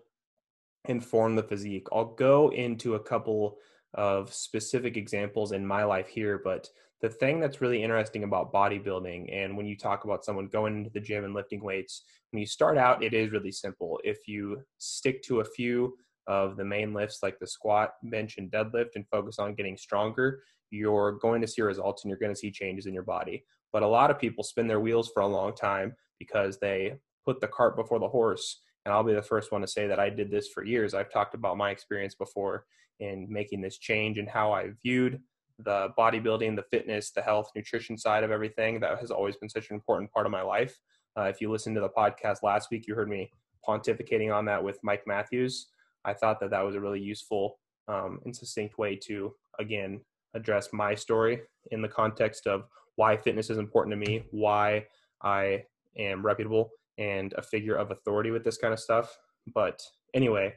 and 0.84 1.02
form 1.02 1.36
the 1.36 1.42
physique? 1.42 1.86
I'll 1.90 2.14
go 2.14 2.52
into 2.52 2.96
a 2.96 3.00
couple 3.00 3.56
of 3.94 4.32
specific 4.32 4.98
examples 4.98 5.52
in 5.52 5.66
my 5.66 5.84
life 5.84 6.08
here, 6.08 6.42
but 6.44 6.68
the 7.00 7.08
thing 7.08 7.40
that's 7.40 7.62
really 7.62 7.82
interesting 7.82 8.24
about 8.24 8.52
bodybuilding 8.52 9.32
and 9.32 9.56
when 9.56 9.64
you 9.64 9.76
talk 9.76 10.04
about 10.04 10.22
someone 10.22 10.48
going 10.48 10.76
into 10.76 10.90
the 10.90 11.00
gym 11.00 11.24
and 11.24 11.32
lifting 11.32 11.64
weights, 11.64 12.02
when 12.30 12.40
you 12.40 12.46
start 12.46 12.76
out, 12.76 13.02
it 13.02 13.14
is 13.14 13.32
really 13.32 13.52
simple. 13.52 13.98
If 14.04 14.28
you 14.28 14.62
stick 14.76 15.22
to 15.22 15.40
a 15.40 15.44
few 15.46 15.96
of 16.28 16.56
the 16.56 16.64
main 16.64 16.94
lifts 16.94 17.20
like 17.22 17.38
the 17.40 17.46
squat, 17.46 17.94
bench, 18.04 18.36
and 18.38 18.50
deadlift 18.50 18.90
and 18.94 19.08
focus 19.10 19.38
on 19.38 19.54
getting 19.54 19.76
stronger, 19.76 20.42
you're 20.70 21.12
going 21.12 21.40
to 21.40 21.48
see 21.48 21.62
results 21.62 22.04
and 22.04 22.10
you're 22.10 22.18
going 22.18 22.32
to 22.32 22.38
see 22.38 22.50
changes 22.50 22.86
in 22.86 22.94
your 22.94 23.02
body. 23.02 23.44
But 23.72 23.82
a 23.82 23.88
lot 23.88 24.10
of 24.10 24.18
people 24.18 24.44
spin 24.44 24.68
their 24.68 24.80
wheels 24.80 25.10
for 25.12 25.22
a 25.22 25.26
long 25.26 25.54
time 25.54 25.94
because 26.18 26.58
they 26.58 26.98
put 27.24 27.40
the 27.40 27.48
cart 27.48 27.76
before 27.76 27.98
the 27.98 28.08
horse. 28.08 28.60
And 28.84 28.92
I'll 28.92 29.02
be 29.02 29.14
the 29.14 29.22
first 29.22 29.52
one 29.52 29.62
to 29.62 29.66
say 29.66 29.86
that 29.86 29.98
I 29.98 30.10
did 30.10 30.30
this 30.30 30.48
for 30.48 30.64
years. 30.64 30.94
I've 30.94 31.10
talked 31.10 31.34
about 31.34 31.56
my 31.56 31.70
experience 31.70 32.14
before 32.14 32.64
in 33.00 33.26
making 33.30 33.60
this 33.60 33.78
change 33.78 34.18
and 34.18 34.28
how 34.28 34.52
I 34.52 34.70
viewed 34.82 35.20
the 35.58 35.88
bodybuilding, 35.98 36.56
the 36.56 36.64
fitness, 36.70 37.10
the 37.10 37.22
health, 37.22 37.50
nutrition 37.56 37.98
side 37.98 38.22
of 38.22 38.30
everything. 38.30 38.80
That 38.80 38.98
has 38.98 39.10
always 39.10 39.36
been 39.36 39.48
such 39.48 39.70
an 39.70 39.74
important 39.74 40.10
part 40.12 40.26
of 40.26 40.32
my 40.32 40.42
life. 40.42 40.78
Uh, 41.18 41.24
if 41.24 41.40
you 41.40 41.50
listened 41.50 41.74
to 41.76 41.80
the 41.80 41.88
podcast 41.88 42.42
last 42.42 42.68
week, 42.70 42.86
you 42.86 42.94
heard 42.94 43.08
me 43.08 43.30
pontificating 43.66 44.34
on 44.34 44.44
that 44.46 44.62
with 44.62 44.78
Mike 44.82 45.02
Matthews. 45.06 45.68
I 46.04 46.14
thought 46.14 46.40
that 46.40 46.50
that 46.50 46.64
was 46.64 46.74
a 46.74 46.80
really 46.80 47.00
useful 47.00 47.58
um, 47.88 48.20
and 48.24 48.34
succinct 48.34 48.78
way 48.78 48.96
to, 49.04 49.34
again, 49.58 50.00
address 50.34 50.68
my 50.72 50.94
story 50.94 51.40
in 51.70 51.82
the 51.82 51.88
context 51.88 52.46
of 52.46 52.64
why 52.96 53.16
fitness 53.16 53.50
is 53.50 53.58
important 53.58 53.92
to 53.92 53.96
me, 53.96 54.24
why 54.30 54.84
I 55.22 55.64
am 55.96 56.24
reputable 56.24 56.70
and 56.98 57.32
a 57.34 57.42
figure 57.42 57.76
of 57.76 57.90
authority 57.90 58.30
with 58.30 58.44
this 58.44 58.58
kind 58.58 58.72
of 58.74 58.80
stuff. 58.80 59.16
But 59.54 59.82
anyway, 60.14 60.54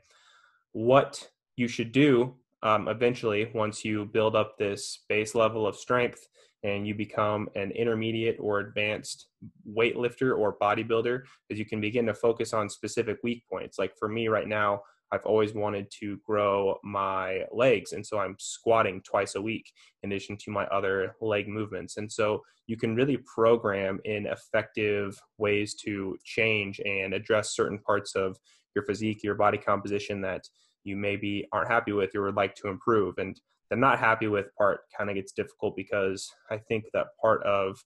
what 0.73 1.29
you 1.55 1.67
should 1.67 1.91
do 1.91 2.35
um, 2.63 2.87
eventually, 2.87 3.49
once 3.53 3.83
you 3.83 4.05
build 4.05 4.35
up 4.35 4.57
this 4.57 5.03
base 5.09 5.33
level 5.33 5.65
of 5.65 5.75
strength 5.75 6.27
and 6.63 6.87
you 6.87 6.93
become 6.93 7.49
an 7.55 7.71
intermediate 7.71 8.37
or 8.39 8.59
advanced 8.59 9.27
weightlifter 9.67 10.37
or 10.37 10.57
bodybuilder, 10.59 11.23
is 11.49 11.57
you 11.57 11.65
can 11.65 11.81
begin 11.81 12.05
to 12.05 12.13
focus 12.13 12.53
on 12.53 12.69
specific 12.69 13.17
weak 13.23 13.43
points. 13.49 13.79
Like 13.79 13.93
for 13.97 14.07
me 14.07 14.27
right 14.27 14.47
now, 14.47 14.81
I've 15.11 15.25
always 15.25 15.53
wanted 15.53 15.91
to 15.99 16.17
grow 16.25 16.77
my 16.83 17.43
legs. 17.51 17.93
And 17.93 18.05
so 18.05 18.19
I'm 18.19 18.35
squatting 18.39 19.01
twice 19.01 19.35
a 19.35 19.41
week 19.41 19.71
in 20.03 20.11
addition 20.11 20.37
to 20.37 20.51
my 20.51 20.65
other 20.67 21.15
leg 21.21 21.47
movements. 21.47 21.97
And 21.97 22.11
so 22.11 22.41
you 22.67 22.77
can 22.77 22.95
really 22.95 23.17
program 23.17 23.99
in 24.05 24.25
effective 24.27 25.19
ways 25.37 25.75
to 25.83 26.17
change 26.23 26.79
and 26.85 27.13
address 27.13 27.55
certain 27.55 27.79
parts 27.79 28.15
of 28.15 28.37
your 28.75 28.85
physique, 28.85 29.23
your 29.23 29.35
body 29.35 29.57
composition 29.57 30.21
that 30.21 30.43
you 30.83 30.95
maybe 30.95 31.47
aren't 31.51 31.69
happy 31.69 31.91
with 31.91 32.15
or 32.15 32.23
would 32.23 32.35
like 32.35 32.55
to 32.55 32.69
improve. 32.69 33.15
And 33.17 33.39
the 33.69 33.75
not 33.75 33.99
happy 33.99 34.27
with 34.27 34.53
part 34.57 34.81
kind 34.97 35.09
of 35.09 35.15
gets 35.15 35.31
difficult 35.31 35.75
because 35.75 36.29
I 36.49 36.57
think 36.57 36.85
that 36.93 37.07
part 37.21 37.43
of 37.43 37.77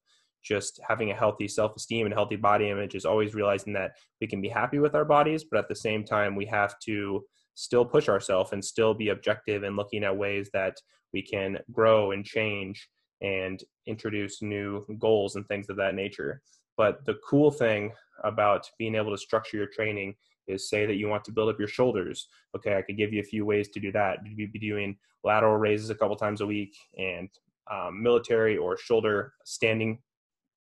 just 0.46 0.80
having 0.88 1.12
a 1.12 1.16
healthy 1.16 1.48
self-esteem 1.48 2.06
and 2.06 2.14
healthy 2.14 2.36
body 2.36 2.70
image 2.70 2.96
is 2.96 3.06
always 3.06 3.34
realizing 3.34 3.74
that 3.74 3.94
we 4.22 4.28
can 4.28 4.42
be 4.42 4.50
happy 4.50 4.80
with 4.80 4.96
our 4.96 5.06
bodies, 5.06 5.44
but 5.44 5.58
at 5.58 5.68
the 5.68 5.76
same 5.76 6.04
time 6.04 6.36
we 6.36 6.46
have 6.46 6.78
to 6.80 7.24
still 7.56 7.84
push 7.84 8.08
ourselves 8.08 8.52
and 8.52 8.64
still 8.64 8.94
be 8.94 9.10
objective 9.10 9.64
and 9.64 9.76
looking 9.76 10.04
at 10.04 10.16
ways 10.16 10.50
that 10.54 10.78
we 11.14 11.22
can 11.22 11.58
grow 11.72 12.12
and 12.12 12.26
change 12.26 12.88
and 13.22 13.64
introduce 13.88 14.42
new 14.42 14.86
goals 15.00 15.36
and 15.36 15.48
things 15.48 15.70
of 15.70 15.78
that 15.78 15.96
nature. 15.96 16.42
But 16.78 17.06
the 17.06 17.18
cool 17.28 17.50
thing 17.50 17.92
about 18.24 18.70
being 18.78 18.96
able 18.96 19.12
to 19.12 19.18
structure 19.18 19.58
your 19.58 19.68
training 19.68 20.16
is 20.48 20.70
say 20.70 20.86
that 20.86 20.96
you 20.96 21.08
want 21.08 21.24
to 21.26 21.32
build 21.32 21.50
up 21.50 21.58
your 21.58 21.68
shoulders. 21.68 22.28
Okay, 22.56 22.78
I 22.78 22.82
could 22.82 22.98
give 22.98 23.14
you 23.14 23.22
a 23.22 23.24
few 23.24 23.46
ways 23.46 23.70
to 23.70 23.80
do 23.80 23.92
that. 23.94 24.20
You'd 24.26 24.54
be 24.54 24.60
doing 24.60 24.98
lateral 25.24 25.58
raises 25.58 25.90
a 25.90 25.96
couple 25.96 26.16
times 26.16 26.42
a 26.42 26.46
week 26.46 26.76
and 26.98 27.30
um, 27.72 28.04
military 28.04 28.58
or 28.58 28.78
shoulder 28.78 29.34
standing, 29.44 30.00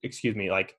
excuse 0.04 0.36
me, 0.36 0.52
like 0.52 0.76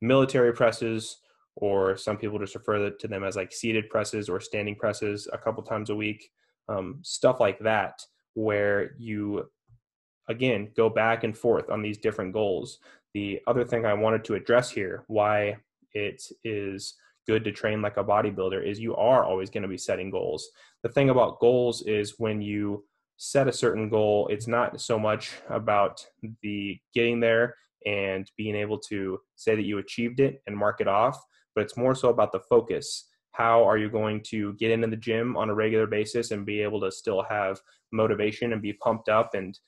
military 0.00 0.52
presses, 0.52 1.18
or 1.56 1.96
some 1.96 2.18
people 2.18 2.38
just 2.38 2.54
refer 2.54 2.90
to 2.90 3.08
them 3.08 3.24
as 3.24 3.36
like 3.36 3.52
seated 3.52 3.88
presses 3.88 4.28
or 4.28 4.40
standing 4.40 4.74
presses 4.74 5.28
a 5.32 5.38
couple 5.38 5.62
times 5.62 5.90
a 5.90 5.96
week. 5.96 6.30
Um, 6.68 6.98
stuff 7.02 7.40
like 7.40 7.58
that, 7.60 8.02
where 8.34 8.94
you 8.98 9.48
again 10.28 10.70
go 10.76 10.90
back 10.90 11.24
and 11.24 11.36
forth 11.36 11.70
on 11.70 11.82
these 11.82 11.98
different 11.98 12.32
goals. 12.32 12.78
The 13.14 13.40
other 13.46 13.64
thing 13.64 13.86
I 13.86 13.94
wanted 13.94 14.24
to 14.24 14.34
address 14.34 14.70
here, 14.70 15.04
why 15.06 15.56
it 15.92 16.22
is 16.44 16.94
good 17.26 17.44
to 17.44 17.52
train 17.52 17.82
like 17.82 17.96
a 17.96 18.04
bodybuilder 18.04 18.64
is 18.64 18.78
you 18.78 18.94
are 18.96 19.24
always 19.24 19.50
going 19.50 19.62
to 19.62 19.68
be 19.68 19.78
setting 19.78 20.10
goals. 20.10 20.48
The 20.82 20.88
thing 20.88 21.10
about 21.10 21.40
goals 21.40 21.82
is 21.82 22.18
when 22.18 22.40
you 22.40 22.84
set 23.16 23.48
a 23.48 23.52
certain 23.52 23.88
goal, 23.88 24.28
it's 24.28 24.46
not 24.46 24.80
so 24.80 24.98
much 24.98 25.32
about 25.48 26.06
the 26.42 26.78
getting 26.94 27.18
there 27.20 27.56
and 27.86 28.30
being 28.36 28.54
able 28.54 28.78
to 28.78 29.18
say 29.36 29.54
that 29.54 29.64
you 29.64 29.78
achieved 29.78 30.20
it 30.20 30.42
and 30.46 30.56
mark 30.56 30.80
it 30.80 30.88
off, 30.88 31.18
but 31.54 31.64
it's 31.64 31.76
more 31.76 31.94
so 31.94 32.10
about 32.10 32.32
the 32.32 32.40
focus. 32.40 33.08
How 33.32 33.64
are 33.64 33.78
you 33.78 33.88
going 33.88 34.22
to 34.28 34.54
get 34.54 34.70
into 34.70 34.88
the 34.88 34.96
gym 34.96 35.36
on 35.36 35.50
a 35.50 35.54
regular 35.54 35.86
basis 35.86 36.30
and 36.30 36.44
be 36.44 36.60
able 36.60 36.80
to 36.80 36.90
still 36.90 37.24
have 37.28 37.60
motivation 37.92 38.52
and 38.52 38.60
be 38.60 38.72
pumped 38.74 39.08
up 39.08 39.34
and 39.34 39.58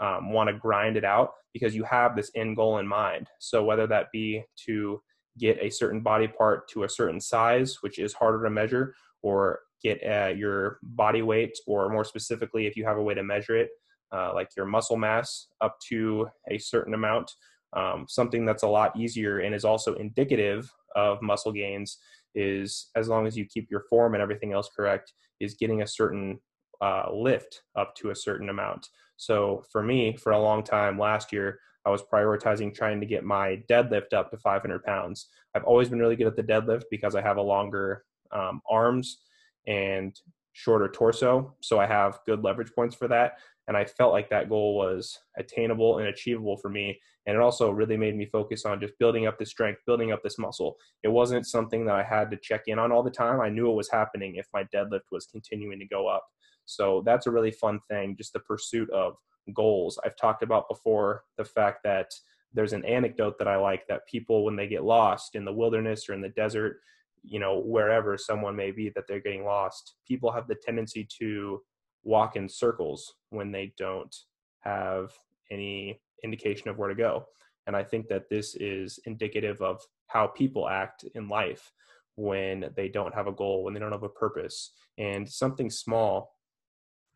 um, 0.00 0.32
want 0.32 0.48
to 0.48 0.58
grind 0.58 0.96
it 0.96 1.04
out 1.04 1.32
because 1.52 1.74
you 1.74 1.84
have 1.84 2.14
this 2.14 2.30
end 2.34 2.56
goal 2.56 2.78
in 2.78 2.86
mind. 2.86 3.28
So 3.38 3.64
whether 3.64 3.86
that 3.86 4.06
be 4.12 4.44
to 4.66 5.00
get 5.38 5.58
a 5.60 5.70
certain 5.70 6.00
body 6.00 6.28
part 6.28 6.68
to 6.70 6.84
a 6.84 6.88
certain 6.88 7.20
size, 7.20 7.78
which 7.80 7.98
is 7.98 8.12
harder 8.12 8.42
to 8.44 8.50
measure, 8.50 8.94
or 9.22 9.60
get 9.82 10.00
uh, 10.04 10.32
your 10.34 10.78
body 10.82 11.22
weight, 11.22 11.56
or 11.66 11.88
more 11.88 12.04
specifically, 12.04 12.66
if 12.66 12.76
you 12.76 12.84
have 12.84 12.96
a 12.96 13.02
way 13.02 13.14
to 13.14 13.22
measure 13.22 13.56
it, 13.56 13.70
uh, 14.12 14.32
like 14.34 14.48
your 14.56 14.66
muscle 14.66 14.96
mass 14.96 15.48
up 15.60 15.76
to 15.88 16.28
a 16.50 16.58
certain 16.58 16.94
amount. 16.94 17.32
Um, 17.74 18.06
something 18.08 18.44
that's 18.44 18.62
a 18.62 18.68
lot 18.68 18.98
easier 18.98 19.40
and 19.40 19.54
is 19.54 19.64
also 19.64 19.94
indicative 19.94 20.70
of 20.96 21.20
muscle 21.22 21.52
gains 21.52 21.98
is 22.34 22.88
as 22.96 23.08
long 23.08 23.26
as 23.26 23.36
you 23.36 23.44
keep 23.44 23.70
your 23.70 23.84
form 23.90 24.14
and 24.14 24.22
everything 24.22 24.52
else 24.52 24.70
correct, 24.74 25.12
is 25.40 25.54
getting 25.54 25.82
a 25.82 25.86
certain 25.86 26.38
uh, 26.80 27.06
lift 27.12 27.62
up 27.76 27.94
to 27.96 28.10
a 28.10 28.14
certain 28.16 28.48
amount. 28.48 28.88
So 29.16 29.64
for 29.70 29.82
me, 29.82 30.16
for 30.16 30.32
a 30.32 30.40
long 30.40 30.62
time 30.62 30.98
last 30.98 31.32
year, 31.32 31.58
I 31.84 31.90
was 31.90 32.02
prioritizing 32.02 32.74
trying 32.74 33.00
to 33.00 33.06
get 33.06 33.24
my 33.24 33.62
deadlift 33.70 34.12
up 34.12 34.30
to 34.30 34.36
500 34.36 34.82
pounds. 34.84 35.28
I've 35.54 35.64
always 35.64 35.88
been 35.88 35.98
really 35.98 36.16
good 36.16 36.26
at 36.26 36.36
the 36.36 36.42
deadlift 36.42 36.84
because 36.90 37.14
I 37.14 37.22
have 37.22 37.38
a 37.38 37.42
longer 37.42 38.04
um, 38.30 38.60
arms 38.70 39.18
and 39.66 40.14
shorter 40.52 40.88
torso. 40.88 41.54
So 41.60 41.78
I 41.78 41.86
have 41.86 42.18
good 42.26 42.44
leverage 42.44 42.72
points 42.74 42.94
for 42.94 43.08
that. 43.08 43.38
And 43.68 43.76
I 43.76 43.84
felt 43.84 44.12
like 44.12 44.30
that 44.30 44.48
goal 44.48 44.76
was 44.76 45.18
attainable 45.36 45.98
and 45.98 46.08
achievable 46.08 46.56
for 46.56 46.70
me. 46.70 46.98
And 47.26 47.36
it 47.36 47.42
also 47.42 47.70
really 47.70 47.98
made 47.98 48.16
me 48.16 48.24
focus 48.24 48.64
on 48.64 48.80
just 48.80 48.98
building 48.98 49.26
up 49.26 49.38
the 49.38 49.44
strength, 49.44 49.82
building 49.86 50.10
up 50.10 50.22
this 50.22 50.38
muscle. 50.38 50.76
It 51.02 51.08
wasn't 51.08 51.46
something 51.46 51.84
that 51.84 51.94
I 51.94 52.02
had 52.02 52.30
to 52.30 52.38
check 52.38 52.62
in 52.66 52.78
on 52.78 52.90
all 52.90 53.02
the 53.02 53.10
time. 53.10 53.40
I 53.40 53.50
knew 53.50 53.70
it 53.70 53.76
was 53.76 53.90
happening 53.90 54.36
if 54.36 54.48
my 54.54 54.64
deadlift 54.74 55.12
was 55.12 55.26
continuing 55.26 55.78
to 55.78 55.86
go 55.86 56.08
up. 56.08 56.24
So 56.64 57.02
that's 57.04 57.26
a 57.26 57.30
really 57.30 57.50
fun 57.50 57.78
thing, 57.88 58.16
just 58.16 58.32
the 58.32 58.40
pursuit 58.40 58.90
of 58.90 59.14
goals. 59.54 59.98
I've 60.04 60.16
talked 60.16 60.42
about 60.42 60.68
before 60.68 61.24
the 61.36 61.44
fact 61.44 61.80
that 61.84 62.10
there's 62.54 62.72
an 62.72 62.84
anecdote 62.86 63.38
that 63.38 63.48
I 63.48 63.56
like 63.56 63.86
that 63.88 64.06
people, 64.08 64.44
when 64.44 64.56
they 64.56 64.66
get 64.66 64.84
lost 64.84 65.34
in 65.34 65.44
the 65.44 65.52
wilderness 65.52 66.08
or 66.08 66.14
in 66.14 66.22
the 66.22 66.30
desert, 66.30 66.80
you 67.22 67.38
know, 67.38 67.60
wherever 67.60 68.16
someone 68.16 68.56
may 68.56 68.70
be 68.70 68.90
that 68.94 69.04
they're 69.06 69.20
getting 69.20 69.44
lost, 69.44 69.96
people 70.06 70.32
have 70.32 70.48
the 70.48 70.54
tendency 70.54 71.06
to 71.18 71.60
walk 72.08 72.36
in 72.36 72.48
circles 72.48 73.14
when 73.28 73.52
they 73.52 73.72
don't 73.76 74.16
have 74.60 75.12
any 75.50 76.00
indication 76.24 76.68
of 76.70 76.78
where 76.78 76.88
to 76.88 76.94
go. 76.94 77.26
And 77.66 77.76
I 77.76 77.84
think 77.84 78.08
that 78.08 78.30
this 78.30 78.54
is 78.54 78.98
indicative 79.04 79.60
of 79.60 79.82
how 80.06 80.26
people 80.26 80.68
act 80.68 81.04
in 81.14 81.28
life 81.28 81.70
when 82.16 82.70
they 82.74 82.88
don't 82.88 83.14
have 83.14 83.26
a 83.26 83.32
goal, 83.32 83.62
when 83.62 83.74
they 83.74 83.80
don't 83.80 83.92
have 83.92 84.02
a 84.02 84.08
purpose. 84.08 84.72
And 84.96 85.28
something 85.28 85.70
small 85.70 86.32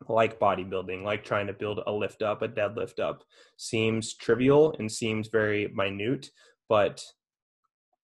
like 0.07 0.39
bodybuilding, 0.39 1.03
like 1.03 1.23
trying 1.23 1.47
to 1.47 1.53
build 1.53 1.79
a 1.87 1.91
lift 1.91 2.21
up, 2.21 2.43
a 2.43 2.47
deadlift 2.47 2.99
up, 2.99 3.23
seems 3.57 4.13
trivial 4.13 4.75
and 4.77 4.91
seems 4.91 5.27
very 5.27 5.69
minute, 5.73 6.29
but 6.69 7.01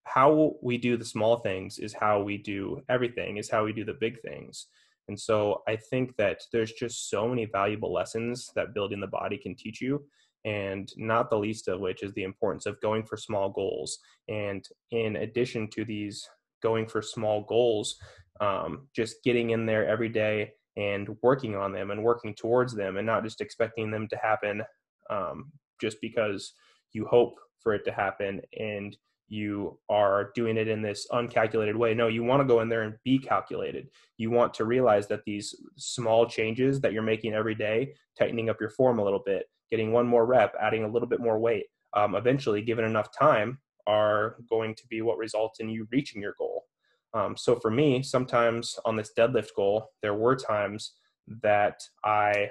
how 0.05 0.55
we 0.63 0.79
do 0.79 0.97
the 0.97 1.05
small 1.05 1.37
things 1.37 1.77
is 1.77 1.93
how 1.93 2.21
we 2.21 2.37
do 2.37 2.81
everything, 2.89 3.37
is 3.37 3.51
how 3.51 3.63
we 3.63 3.73
do 3.73 3.85
the 3.85 3.93
big 3.93 4.19
things. 4.21 4.65
And 5.09 5.19
so 5.19 5.63
I 5.67 5.75
think 5.75 6.15
that 6.17 6.39
there's 6.53 6.71
just 6.71 7.09
so 7.09 7.27
many 7.27 7.45
valuable 7.45 7.91
lessons 7.91 8.51
that 8.55 8.75
building 8.75 8.99
the 8.99 9.07
body 9.07 9.37
can 9.37 9.55
teach 9.55 9.81
you. 9.81 10.05
And 10.45 10.89
not 10.95 11.29
the 11.29 11.37
least 11.37 11.67
of 11.67 11.81
which 11.81 12.03
is 12.03 12.13
the 12.13 12.23
importance 12.23 12.65
of 12.65 12.79
going 12.79 13.03
for 13.03 13.17
small 13.17 13.49
goals. 13.49 13.97
And 14.29 14.63
in 14.91 15.17
addition 15.17 15.67
to 15.71 15.83
these 15.83 16.25
going 16.63 16.87
for 16.87 17.01
small 17.01 17.43
goals, 17.43 17.95
um, 18.39 18.87
just 18.95 19.17
getting 19.25 19.49
in 19.49 19.65
there 19.65 19.85
every 19.87 20.09
day 20.09 20.51
and 20.77 21.09
working 21.23 21.55
on 21.55 21.73
them 21.73 21.91
and 21.91 22.03
working 22.03 22.33
towards 22.35 22.73
them 22.73 22.97
and 22.97 23.05
not 23.05 23.23
just 23.23 23.41
expecting 23.41 23.91
them 23.91 24.07
to 24.09 24.17
happen 24.17 24.61
um, 25.09 25.51
just 25.81 25.97
because 26.01 26.53
you 26.93 27.05
hope 27.05 27.33
for 27.59 27.73
it 27.73 27.83
to 27.85 27.91
happen 27.91 28.39
and 28.57 28.95
you 29.29 29.79
are 29.89 30.31
doing 30.35 30.57
it 30.57 30.67
in 30.67 30.81
this 30.81 31.07
uncalculated 31.11 31.75
way. 31.75 31.93
No, 31.93 32.07
you 32.07 32.23
want 32.23 32.41
to 32.41 32.47
go 32.47 32.61
in 32.61 32.69
there 32.69 32.81
and 32.81 32.95
be 33.05 33.19
calculated. 33.19 33.87
You 34.17 34.31
want 34.31 34.53
to 34.55 34.65
realize 34.65 35.07
that 35.07 35.23
these 35.25 35.55
small 35.77 36.27
changes 36.27 36.81
that 36.81 36.91
you're 36.91 37.03
making 37.03 37.33
every 37.33 37.55
day, 37.55 37.93
tightening 38.17 38.49
up 38.49 38.59
your 38.59 38.71
form 38.71 38.99
a 38.99 39.03
little 39.03 39.21
bit, 39.25 39.45
getting 39.69 39.91
one 39.91 40.07
more 40.07 40.25
rep, 40.25 40.55
adding 40.59 40.83
a 40.83 40.87
little 40.87 41.07
bit 41.07 41.21
more 41.21 41.39
weight, 41.39 41.65
um, 41.93 42.15
eventually, 42.15 42.61
given 42.61 42.85
enough 42.85 43.09
time, 43.17 43.59
are 43.87 44.37
going 44.49 44.75
to 44.75 44.85
be 44.87 45.01
what 45.01 45.17
results 45.17 45.59
in 45.59 45.69
you 45.69 45.87
reaching 45.91 46.21
your 46.21 46.35
goal. 46.37 46.65
Um, 47.13 47.35
so 47.37 47.55
for 47.55 47.71
me, 47.71 48.03
sometimes 48.03 48.77
on 48.85 48.95
this 48.95 49.11
deadlift 49.17 49.55
goal, 49.55 49.89
there 50.01 50.13
were 50.13 50.35
times 50.35 50.93
that 51.41 51.79
I 52.03 52.49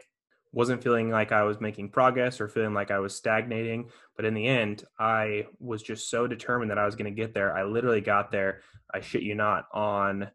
wasn't 0.53 0.83
feeling 0.83 1.11
like 1.11 1.33
I 1.33 1.43
was 1.43 1.61
making 1.61 1.91
progress 1.91 2.41
or 2.41 2.49
feeling 2.49 2.75
like 2.75 2.91
I 2.91 2.99
was 2.99 3.15
stagnating. 3.15 3.91
But 4.17 4.25
in 4.25 4.35
the 4.35 4.47
end, 4.47 4.85
I 4.99 5.47
was 5.59 5.83
just 5.83 6.11
so 6.11 6.27
determined 6.27 6.71
that 6.71 6.79
I 6.79 6.87
was 6.87 6.97
going 6.97 7.13
to 7.13 7.21
get 7.21 7.35
there. 7.35 7.57
I 7.57 7.65
literally 7.65 8.01
got 8.01 8.31
there, 8.31 8.63
I 8.93 9.01
shit 9.01 9.23
you 9.23 9.35
not, 9.35 9.67
on 9.73 10.31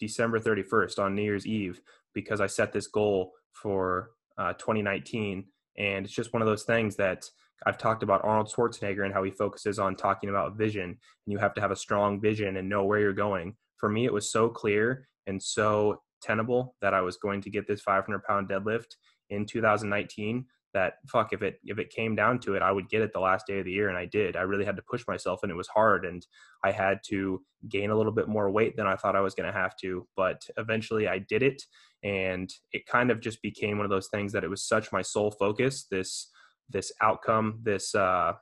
December 0.00 0.40
31st, 0.40 0.98
on 0.98 1.14
New 1.14 1.22
Year's 1.22 1.46
Eve, 1.46 1.80
because 2.14 2.40
I 2.40 2.46
set 2.46 2.72
this 2.72 2.88
goal 2.88 3.32
for 3.52 4.10
uh, 4.36 4.52
2019. 4.54 5.44
And 5.78 6.04
it's 6.04 6.14
just 6.14 6.32
one 6.32 6.42
of 6.42 6.48
those 6.48 6.64
things 6.64 6.96
that 6.96 7.24
I've 7.64 7.78
talked 7.78 8.02
about 8.02 8.24
Arnold 8.24 8.52
Schwarzenegger 8.52 9.04
and 9.04 9.14
how 9.14 9.22
he 9.22 9.30
focuses 9.30 9.78
on 9.78 9.94
talking 9.94 10.28
about 10.28 10.56
vision. 10.56 10.82
And 10.82 10.98
you 11.26 11.38
have 11.38 11.54
to 11.54 11.60
have 11.60 11.70
a 11.70 11.76
strong 11.76 12.20
vision 12.20 12.56
and 12.56 12.68
know 12.68 12.84
where 12.84 12.98
you're 12.98 13.12
going 13.12 13.54
for 13.82 13.88
me, 13.88 14.06
it 14.06 14.12
was 14.12 14.30
so 14.30 14.48
clear 14.48 15.08
and 15.26 15.42
so 15.42 16.00
tenable 16.22 16.76
that 16.80 16.94
I 16.94 17.00
was 17.00 17.16
going 17.16 17.42
to 17.42 17.50
get 17.50 17.66
this 17.66 17.82
500 17.82 18.22
pound 18.22 18.48
deadlift 18.48 18.94
in 19.32 19.46
2019 19.46 20.44
that 20.74 20.94
fuck 21.06 21.32
if 21.32 21.42
it 21.42 21.58
if 21.64 21.78
it 21.78 21.90
came 21.90 22.14
down 22.14 22.38
to 22.38 22.54
it 22.54 22.62
i 22.62 22.72
would 22.72 22.88
get 22.88 23.02
it 23.02 23.12
the 23.12 23.20
last 23.20 23.46
day 23.46 23.58
of 23.58 23.64
the 23.64 23.72
year 23.72 23.88
and 23.88 23.98
i 23.98 24.06
did 24.06 24.36
i 24.36 24.42
really 24.42 24.64
had 24.64 24.76
to 24.76 24.82
push 24.90 25.04
myself 25.06 25.40
and 25.42 25.50
it 25.50 25.56
was 25.56 25.68
hard 25.68 26.04
and 26.04 26.26
i 26.64 26.70
had 26.70 26.98
to 27.04 27.42
gain 27.68 27.90
a 27.90 27.96
little 27.96 28.12
bit 28.12 28.28
more 28.28 28.50
weight 28.50 28.76
than 28.76 28.86
i 28.86 28.96
thought 28.96 29.16
i 29.16 29.20
was 29.20 29.34
going 29.34 29.50
to 29.50 29.58
have 29.58 29.76
to 29.76 30.06
but 30.16 30.42
eventually 30.56 31.08
i 31.08 31.18
did 31.18 31.42
it 31.42 31.62
and 32.02 32.50
it 32.72 32.86
kind 32.86 33.10
of 33.10 33.20
just 33.20 33.40
became 33.42 33.76
one 33.76 33.84
of 33.84 33.90
those 33.90 34.08
things 34.08 34.32
that 34.32 34.44
it 34.44 34.50
was 34.50 34.66
such 34.66 34.92
my 34.92 35.02
sole 35.02 35.30
focus 35.30 35.86
this 35.90 36.30
this 36.70 36.90
outcome 37.02 37.60
this 37.62 37.94
uh 37.94 38.32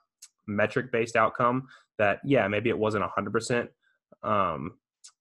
metric 0.47 0.91
based 0.93 1.17
outcome 1.17 1.67
that 1.99 2.21
yeah 2.25 2.47
maybe 2.49 2.71
it 2.71 2.79
wasn't 2.79 3.05
100% 3.05 3.69
um 4.23 4.73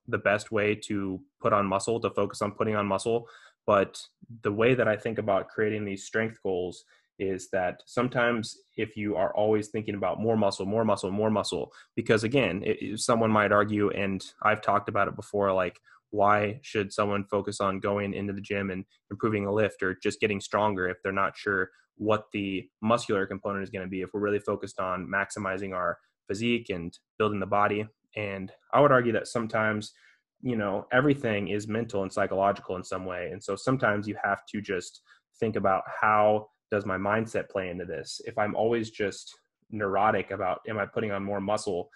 the 0.08 0.18
best 0.18 0.50
way 0.50 0.74
to 0.74 1.20
put 1.40 1.52
on 1.52 1.66
muscle, 1.66 2.00
to 2.00 2.10
focus 2.10 2.42
on 2.42 2.52
putting 2.52 2.76
on 2.76 2.86
muscle. 2.86 3.26
But 3.66 4.00
the 4.42 4.52
way 4.52 4.74
that 4.74 4.88
I 4.88 4.96
think 4.96 5.18
about 5.18 5.48
creating 5.48 5.84
these 5.84 6.04
strength 6.04 6.38
goals 6.42 6.84
is 7.18 7.48
that 7.52 7.82
sometimes 7.86 8.56
if 8.76 8.96
you 8.96 9.14
are 9.14 9.34
always 9.34 9.68
thinking 9.68 9.94
about 9.94 10.20
more 10.20 10.36
muscle, 10.36 10.64
more 10.64 10.84
muscle, 10.84 11.10
more 11.10 11.30
muscle, 11.30 11.70
because 11.94 12.24
again, 12.24 12.62
it, 12.64 12.98
someone 12.98 13.30
might 13.30 13.52
argue, 13.52 13.90
and 13.90 14.24
I've 14.42 14.62
talked 14.62 14.88
about 14.88 15.08
it 15.08 15.16
before, 15.16 15.52
like, 15.52 15.78
why 16.10 16.58
should 16.62 16.92
someone 16.92 17.24
focus 17.24 17.60
on 17.60 17.78
going 17.78 18.14
into 18.14 18.32
the 18.32 18.40
gym 18.40 18.70
and 18.70 18.84
improving 19.10 19.46
a 19.46 19.52
lift 19.52 19.82
or 19.82 19.96
just 20.02 20.18
getting 20.18 20.40
stronger 20.40 20.88
if 20.88 20.96
they're 21.02 21.12
not 21.12 21.36
sure 21.36 21.70
what 21.96 22.24
the 22.32 22.68
muscular 22.82 23.26
component 23.26 23.62
is 23.62 23.70
going 23.70 23.84
to 23.84 23.90
be? 23.90 24.00
If 24.00 24.10
we're 24.12 24.20
really 24.20 24.40
focused 24.40 24.80
on 24.80 25.06
maximizing 25.06 25.72
our 25.72 25.98
physique 26.30 26.70
and 26.70 26.96
building 27.18 27.40
the 27.40 27.46
body. 27.46 27.86
And 28.16 28.52
i 28.72 28.80
would 28.80 28.92
argue 28.92 29.12
that 29.12 29.26
sometimes 29.26 29.92
you 30.42 30.56
know 30.56 30.86
everything 30.92 31.48
is 31.48 31.68
mental 31.68 32.02
and 32.02 32.12
psychological 32.12 32.76
in 32.76 32.84
some 32.84 33.04
way. 33.04 33.30
And 33.32 33.42
so 33.42 33.56
sometimes 33.56 34.08
you 34.08 34.16
have 34.22 34.44
to 34.46 34.60
just 34.60 35.02
think 35.38 35.56
about 35.56 35.82
how 36.00 36.48
does 36.70 36.86
my 36.86 36.96
mindset 36.96 37.48
play 37.48 37.68
into 37.68 37.84
this? 37.84 38.20
If 38.26 38.38
i'm 38.38 38.54
always 38.54 38.90
just 38.90 39.34
neurotic 39.70 40.30
about 40.30 40.60
am 40.68 40.78
i 40.78 40.86
putting 40.86 41.12
on 41.12 41.24
more 41.24 41.40
muscle? 41.40 41.90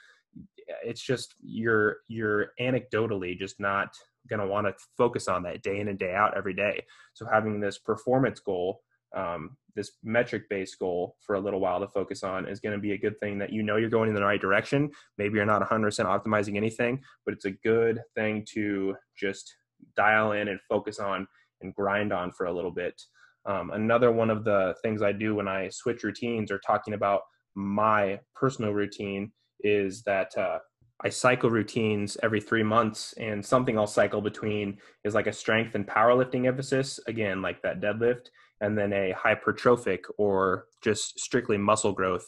It's 0.85 1.03
just 1.03 1.35
you're 1.41 1.99
you're 2.09 2.49
anecdotally 2.61 3.39
just 3.39 3.61
not 3.61 3.95
going 4.29 4.41
to 4.41 4.47
want 4.47 4.67
to 4.67 4.75
focus 4.97 5.29
on 5.29 5.43
that 5.43 5.63
day 5.63 5.81
in 5.81 5.89
and 5.89 5.99
day 5.99 6.15
out 6.15 6.37
every 6.37 6.55
day. 6.55 6.83
So 7.13 7.27
having 7.31 7.61
this 7.61 7.79
performance 7.79 8.41
goal 8.41 8.81
um, 9.15 9.57
this 9.75 9.93
metric 10.03 10.45
based 10.49 10.79
goal 10.79 11.17
for 11.21 11.35
a 11.35 11.41
little 11.41 11.61
while 11.61 11.81
to 11.81 11.89
focus 11.89 12.23
on 12.23 12.49
is 12.49 12.61
going 12.61 12.75
to 12.75 12.81
be 12.81 12.93
a 12.93 12.99
good 12.99 13.19
thing 13.21 13.39
that 13.39 13.53
you 13.53 13.63
know 13.63 13.77
you're 13.77 13.91
going 13.91 14.09
in 14.09 14.15
the 14.15 14.23
right 14.23 14.41
direction. 14.41 14.91
Maybe 15.19 15.37
you're 15.37 15.47
not 15.47 15.63
100% 15.63 15.83
optimizing 16.07 16.57
anything, 16.57 17.01
but 17.25 17.35
it's 17.35 17.45
a 17.45 17.51
good 17.51 18.01
thing 18.15 18.47
to 18.55 18.95
just 19.17 19.55
dial 19.97 20.33
in 20.33 20.49
and 20.49 20.61
focus 20.69 20.99
on 20.99 21.27
and 21.61 21.75
grind 21.75 22.13
on 22.13 22.31
for 22.33 22.47
a 22.47 22.53
little 22.53 22.71
bit. 22.71 23.01
Um, 23.47 23.71
another 23.71 24.11
one 24.11 24.31
of 24.31 24.45
the 24.45 24.75
things 24.83 25.03
I 25.03 25.13
do 25.13 25.35
when 25.35 25.49
I 25.49 25.69
switch 25.69 26.03
routines 26.03 26.51
or 26.51 26.59
talking 26.59 26.95
about 26.95 27.23
my 27.55 28.21
personal 28.35 28.73
routine 28.73 29.33
is 29.61 30.03
that 30.03 30.37
uh, 30.37 30.59
I 31.05 31.11
cycle 31.11 31.51
routines 31.51 32.17
every 32.23 32.41
three 32.41 32.63
months, 32.63 33.13
and 33.19 33.45
something 33.45 33.79
I'll 33.79 33.87
cycle 33.87 34.23
between 34.23 34.79
is 35.05 35.15
like 35.15 35.27
a 35.27 35.33
strength 35.33 35.75
and 35.75 35.87
powerlifting 35.87 36.47
emphasis, 36.47 36.99
again, 37.07 37.43
like 37.43 37.61
that 37.63 37.81
deadlift, 37.81 38.29
and 38.63 38.77
then 38.77 38.93
a 38.95 39.13
hypertrophic 39.13 40.01
or 40.17 40.67
just 40.83 41.21
strictly 41.21 41.59
muscle 41.59 41.93
growth 41.93 42.27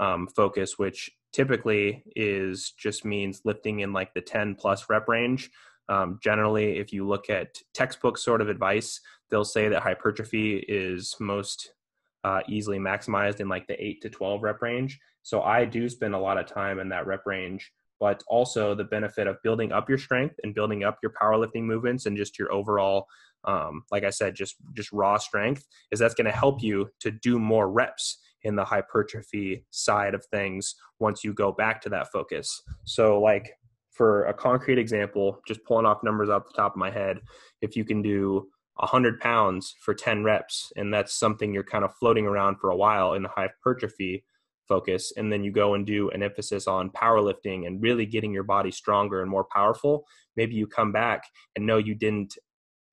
um, 0.00 0.26
focus, 0.34 0.78
which 0.78 1.10
typically 1.32 2.02
is 2.16 2.72
just 2.72 3.04
means 3.04 3.42
lifting 3.44 3.80
in 3.80 3.92
like 3.92 4.12
the 4.14 4.20
10 4.20 4.56
plus 4.56 4.90
rep 4.90 5.08
range. 5.08 5.50
Um, 5.88 6.18
generally, 6.20 6.78
if 6.78 6.92
you 6.92 7.06
look 7.06 7.30
at 7.30 7.56
textbook 7.72 8.18
sort 8.18 8.40
of 8.40 8.48
advice, 8.48 9.00
they'll 9.30 9.44
say 9.44 9.68
that 9.68 9.82
hypertrophy 9.82 10.64
is 10.68 11.14
most 11.20 11.72
uh, 12.24 12.40
easily 12.48 12.78
maximized 12.78 13.38
in 13.40 13.48
like 13.48 13.66
the 13.68 13.82
8 13.82 14.02
to 14.02 14.10
12 14.10 14.42
rep 14.42 14.60
range. 14.60 14.98
So 15.22 15.42
I 15.42 15.64
do 15.64 15.88
spend 15.88 16.14
a 16.14 16.18
lot 16.18 16.38
of 16.38 16.46
time 16.46 16.78
in 16.78 16.88
that 16.88 17.06
rep 17.06 17.24
range, 17.26 17.72
but 18.00 18.22
also 18.28 18.74
the 18.74 18.84
benefit 18.84 19.26
of 19.26 19.42
building 19.42 19.72
up 19.72 19.88
your 19.88 19.98
strength 19.98 20.36
and 20.42 20.54
building 20.54 20.84
up 20.84 20.98
your 21.02 21.12
powerlifting 21.20 21.62
movements 21.62 22.06
and 22.06 22.16
just 22.16 22.38
your 22.38 22.52
overall 22.52 23.06
um, 23.44 23.84
like 23.90 24.04
I 24.04 24.10
said, 24.10 24.34
just 24.34 24.56
just 24.74 24.92
raw 24.92 25.16
strength, 25.16 25.66
is 25.90 25.98
that's 25.98 26.14
going 26.14 26.26
to 26.26 26.32
help 26.32 26.62
you 26.62 26.90
to 27.00 27.10
do 27.10 27.38
more 27.38 27.70
reps 27.70 28.18
in 28.42 28.56
the 28.56 28.64
hypertrophy 28.64 29.64
side 29.70 30.14
of 30.14 30.24
things 30.26 30.74
once 31.00 31.24
you 31.24 31.32
go 31.32 31.52
back 31.52 31.80
to 31.82 31.88
that 31.88 32.10
focus. 32.12 32.62
So, 32.84 33.20
like 33.20 33.52
for 33.90 34.26
a 34.26 34.34
concrete 34.34 34.78
example, 34.78 35.40
just 35.46 35.64
pulling 35.64 35.86
off 35.86 36.02
numbers 36.02 36.28
off 36.28 36.46
the 36.46 36.56
top 36.56 36.72
of 36.72 36.78
my 36.78 36.90
head, 36.90 37.20
if 37.62 37.76
you 37.76 37.84
can 37.84 38.02
do 38.02 38.48
100 38.76 39.18
pounds 39.18 39.74
for 39.80 39.92
10 39.92 40.22
reps, 40.22 40.72
and 40.76 40.94
that's 40.94 41.18
something 41.18 41.52
you're 41.52 41.64
kind 41.64 41.84
of 41.84 41.94
floating 41.96 42.26
around 42.26 42.56
for 42.60 42.70
a 42.70 42.76
while 42.76 43.14
in 43.14 43.22
the 43.22 43.28
hypertrophy 43.28 44.24
focus, 44.68 45.12
and 45.16 45.32
then 45.32 45.42
you 45.42 45.50
go 45.50 45.74
and 45.74 45.86
do 45.86 46.10
an 46.10 46.22
emphasis 46.22 46.66
on 46.66 46.90
powerlifting 46.90 47.66
and 47.66 47.82
really 47.82 48.06
getting 48.06 48.32
your 48.32 48.44
body 48.44 48.70
stronger 48.70 49.22
and 49.22 49.30
more 49.30 49.44
powerful, 49.44 50.06
maybe 50.36 50.54
you 50.54 50.66
come 50.66 50.92
back 50.92 51.24
and 51.56 51.66
know 51.66 51.78
you 51.78 51.94
didn't 51.94 52.36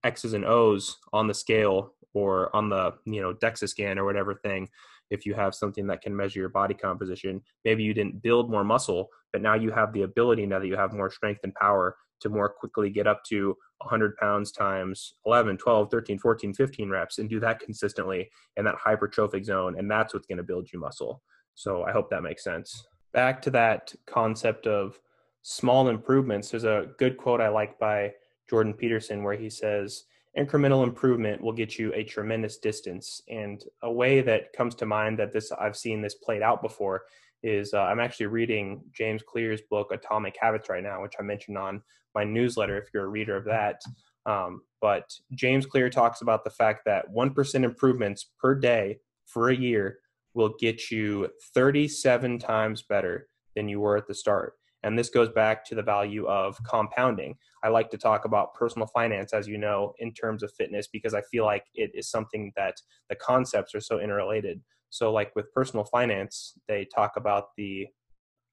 X's 0.03 0.33
and 0.33 0.45
O's 0.45 0.97
on 1.13 1.27
the 1.27 1.33
scale 1.33 1.93
or 2.13 2.55
on 2.55 2.69
the 2.69 2.93
you 3.05 3.21
know 3.21 3.33
DEXA 3.33 3.67
scan 3.69 3.99
or 3.99 4.05
whatever 4.05 4.33
thing. 4.33 4.69
If 5.11 5.25
you 5.25 5.35
have 5.35 5.53
something 5.53 5.85
that 5.88 6.01
can 6.01 6.15
measure 6.15 6.39
your 6.39 6.49
body 6.49 6.73
composition, 6.73 7.41
maybe 7.63 7.83
you 7.83 7.93
didn't 7.93 8.23
build 8.23 8.49
more 8.49 8.63
muscle, 8.63 9.09
but 9.31 9.41
now 9.41 9.53
you 9.53 9.71
have 9.71 9.93
the 9.93 10.01
ability 10.01 10.45
now 10.47 10.59
that 10.59 10.67
you 10.67 10.75
have 10.75 10.93
more 10.93 11.11
strength 11.11 11.41
and 11.43 11.53
power 11.53 11.95
to 12.21 12.29
more 12.29 12.49
quickly 12.49 12.89
get 12.89 13.07
up 13.07 13.23
to 13.25 13.55
100 13.79 14.15
pounds 14.17 14.51
times 14.51 15.15
11, 15.25 15.57
12, 15.57 15.91
13, 15.91 16.17
14, 16.17 16.53
15 16.53 16.89
reps 16.89 17.17
and 17.19 17.29
do 17.29 17.39
that 17.39 17.59
consistently 17.59 18.29
in 18.57 18.65
that 18.65 18.75
hypertrophic 18.83 19.45
zone. 19.45 19.77
And 19.77 19.91
that's 19.91 20.13
what's 20.13 20.27
going 20.27 20.38
to 20.38 20.43
build 20.43 20.69
you 20.71 20.79
muscle. 20.79 21.21
So 21.55 21.83
I 21.83 21.91
hope 21.91 22.09
that 22.09 22.23
makes 22.23 22.43
sense. 22.43 22.85
Back 23.13 23.41
to 23.43 23.51
that 23.51 23.93
concept 24.05 24.67
of 24.67 24.99
small 25.41 25.87
improvements. 25.89 26.49
There's 26.49 26.65
a 26.65 26.87
good 26.99 27.17
quote 27.17 27.41
I 27.41 27.47
like 27.47 27.79
by 27.79 28.13
Jordan 28.49 28.73
Peterson, 28.73 29.23
where 29.23 29.35
he 29.35 29.49
says, 29.49 30.03
incremental 30.37 30.83
improvement 30.83 31.41
will 31.41 31.53
get 31.53 31.79
you 31.79 31.93
a 31.93 32.03
tremendous 32.03 32.57
distance. 32.57 33.21
And 33.29 33.63
a 33.81 33.91
way 33.91 34.21
that 34.21 34.53
comes 34.53 34.75
to 34.75 34.85
mind 34.85 35.17
that 35.19 35.31
this 35.31 35.51
I've 35.51 35.77
seen 35.77 36.01
this 36.01 36.15
played 36.15 36.41
out 36.41 36.61
before 36.61 37.03
is 37.41 37.73
uh, 37.73 37.81
I'm 37.81 37.99
actually 37.99 38.25
reading 38.25 38.83
James 38.91 39.21
Clear's 39.23 39.61
book 39.69 39.91
Atomic 39.91 40.35
Habits 40.39 40.69
right 40.69 40.83
now, 40.83 41.01
which 41.01 41.13
I 41.19 41.23
mentioned 41.23 41.57
on 41.57 41.81
my 42.13 42.23
newsletter 42.23 42.77
if 42.77 42.89
you're 42.93 43.05
a 43.05 43.09
reader 43.09 43.37
of 43.37 43.45
that. 43.45 43.81
Um, 44.25 44.61
but 44.81 45.13
James 45.33 45.65
Clear 45.65 45.89
talks 45.89 46.21
about 46.21 46.43
the 46.43 46.49
fact 46.49 46.81
that 46.85 47.05
1% 47.13 47.63
improvements 47.63 48.31
per 48.39 48.55
day 48.55 48.99
for 49.25 49.49
a 49.49 49.55
year 49.55 49.99
will 50.35 50.53
get 50.59 50.91
you 50.91 51.29
37 51.53 52.37
times 52.37 52.83
better 52.83 53.27
than 53.55 53.67
you 53.67 53.79
were 53.79 53.97
at 53.97 54.07
the 54.07 54.13
start. 54.13 54.53
And 54.83 54.99
this 54.99 55.09
goes 55.09 55.29
back 55.29 55.65
to 55.65 55.75
the 55.75 55.81
value 55.81 56.27
of 56.27 56.55
compounding. 56.63 57.35
I 57.63 57.69
like 57.69 57.89
to 57.89 57.97
talk 57.97 58.25
about 58.25 58.53
personal 58.53 58.87
finance, 58.87 59.33
as 59.33 59.47
you 59.47 59.57
know, 59.57 59.93
in 59.97 60.13
terms 60.13 60.43
of 60.43 60.53
fitness, 60.53 60.87
because 60.87 61.15
I 61.15 61.23
feel 61.31 61.43
like 61.43 61.63
it 61.73 61.89
is 61.95 62.11
something 62.11 62.51
that 62.55 62.75
the 63.09 63.15
concepts 63.15 63.73
are 63.73 63.81
so 63.81 63.99
interrelated. 63.99 64.61
So, 64.91 65.11
like 65.11 65.35
with 65.35 65.51
personal 65.53 65.85
finance, 65.85 66.53
they 66.67 66.85
talk 66.95 67.13
about 67.17 67.55
the 67.57 67.87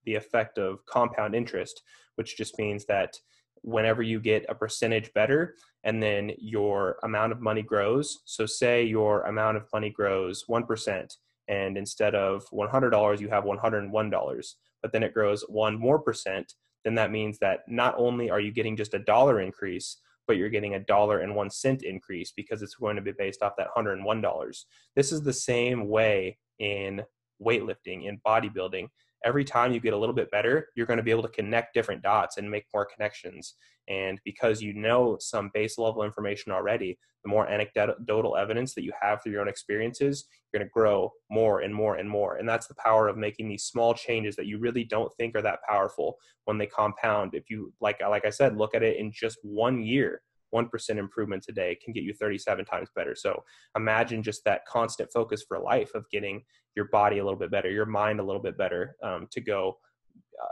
the 0.06 0.14
effect 0.14 0.58
of 0.58 0.84
compound 0.86 1.34
interest, 1.34 1.82
which 2.16 2.36
just 2.36 2.58
means 2.58 2.86
that 2.86 3.14
whenever 3.60 4.02
you 4.02 4.18
get 4.18 4.44
a 4.48 4.54
percentage 4.54 5.12
better 5.12 5.54
and 5.84 6.02
then 6.02 6.32
your 6.38 6.96
amount 7.04 7.32
of 7.32 7.40
money 7.40 7.62
grows. 7.62 8.22
So, 8.24 8.46
say 8.46 8.84
your 8.84 9.22
amount 9.22 9.58
of 9.58 9.66
money 9.72 9.90
grows 9.90 10.44
1%, 10.48 11.16
and 11.52 11.76
instead 11.76 12.14
of 12.14 12.44
$100, 12.50 13.20
you 13.20 13.28
have 13.28 13.44
$101 13.44 14.54
but 14.82 14.92
then 14.92 15.02
it 15.02 15.14
grows 15.14 15.42
one 15.48 15.78
more 15.78 15.98
percent, 15.98 16.54
then 16.84 16.94
that 16.96 17.12
means 17.12 17.38
that 17.38 17.60
not 17.68 17.94
only 17.96 18.30
are 18.30 18.40
you 18.40 18.50
getting 18.50 18.76
just 18.76 18.94
a 18.94 18.98
dollar 18.98 19.40
increase, 19.40 19.98
but 20.26 20.36
you're 20.36 20.48
getting 20.48 20.74
a 20.74 20.80
dollar 20.80 21.20
and 21.20 21.34
one 21.34 21.50
cent 21.50 21.82
increase 21.82 22.32
because 22.36 22.62
it's 22.62 22.74
going 22.74 22.96
to 22.96 23.02
be 23.02 23.12
based 23.12 23.42
off 23.42 23.52
that 23.56 23.68
$101. 23.76 24.64
This 24.96 25.12
is 25.12 25.22
the 25.22 25.32
same 25.32 25.88
way 25.88 26.38
in 26.58 27.02
weightlifting, 27.40 28.06
in 28.06 28.20
bodybuilding 28.26 28.88
every 29.24 29.44
time 29.44 29.72
you 29.72 29.80
get 29.80 29.94
a 29.94 29.98
little 29.98 30.14
bit 30.14 30.30
better, 30.30 30.68
you're 30.74 30.86
going 30.86 30.98
to 30.98 31.02
be 31.02 31.10
able 31.10 31.22
to 31.22 31.28
connect 31.28 31.74
different 31.74 32.02
dots 32.02 32.36
and 32.36 32.50
make 32.50 32.66
more 32.72 32.86
connections. 32.86 33.54
And 33.88 34.20
because 34.24 34.62
you 34.62 34.74
know 34.74 35.16
some 35.20 35.50
base 35.52 35.78
level 35.78 36.04
information 36.04 36.52
already, 36.52 36.98
the 37.24 37.30
more 37.30 37.48
anecdotal 37.48 38.36
evidence 38.36 38.74
that 38.74 38.84
you 38.84 38.92
have 39.00 39.22
through 39.22 39.32
your 39.32 39.40
own 39.40 39.48
experiences, 39.48 40.26
you're 40.52 40.58
going 40.58 40.68
to 40.68 40.72
grow 40.72 41.12
more 41.30 41.60
and 41.60 41.74
more 41.74 41.96
and 41.96 42.08
more. 42.08 42.36
And 42.36 42.48
that's 42.48 42.66
the 42.66 42.74
power 42.74 43.08
of 43.08 43.16
making 43.16 43.48
these 43.48 43.64
small 43.64 43.94
changes 43.94 44.36
that 44.36 44.46
you 44.46 44.58
really 44.58 44.84
don't 44.84 45.12
think 45.14 45.36
are 45.36 45.42
that 45.42 45.60
powerful 45.68 46.16
when 46.44 46.58
they 46.58 46.66
compound. 46.66 47.34
If 47.34 47.48
you 47.48 47.72
like, 47.80 48.00
like 48.00 48.24
I 48.24 48.30
said, 48.30 48.56
look 48.56 48.74
at 48.74 48.82
it 48.82 48.96
in 48.96 49.12
just 49.12 49.38
one 49.42 49.82
year 49.82 50.22
1% 50.54 50.90
improvement 50.96 51.42
today 51.42 51.78
can 51.82 51.92
get 51.92 52.04
you 52.04 52.14
37 52.14 52.64
times 52.64 52.88
better. 52.94 53.14
So 53.14 53.42
imagine 53.76 54.22
just 54.22 54.44
that 54.44 54.66
constant 54.66 55.12
focus 55.12 55.44
for 55.46 55.58
life 55.58 55.90
of 55.94 56.08
getting 56.10 56.42
your 56.74 56.86
body 56.86 57.18
a 57.18 57.24
little 57.24 57.38
bit 57.38 57.50
better, 57.50 57.70
your 57.70 57.86
mind 57.86 58.20
a 58.20 58.24
little 58.24 58.42
bit 58.42 58.56
better 58.56 58.96
um, 59.02 59.26
to 59.30 59.40
go 59.40 59.78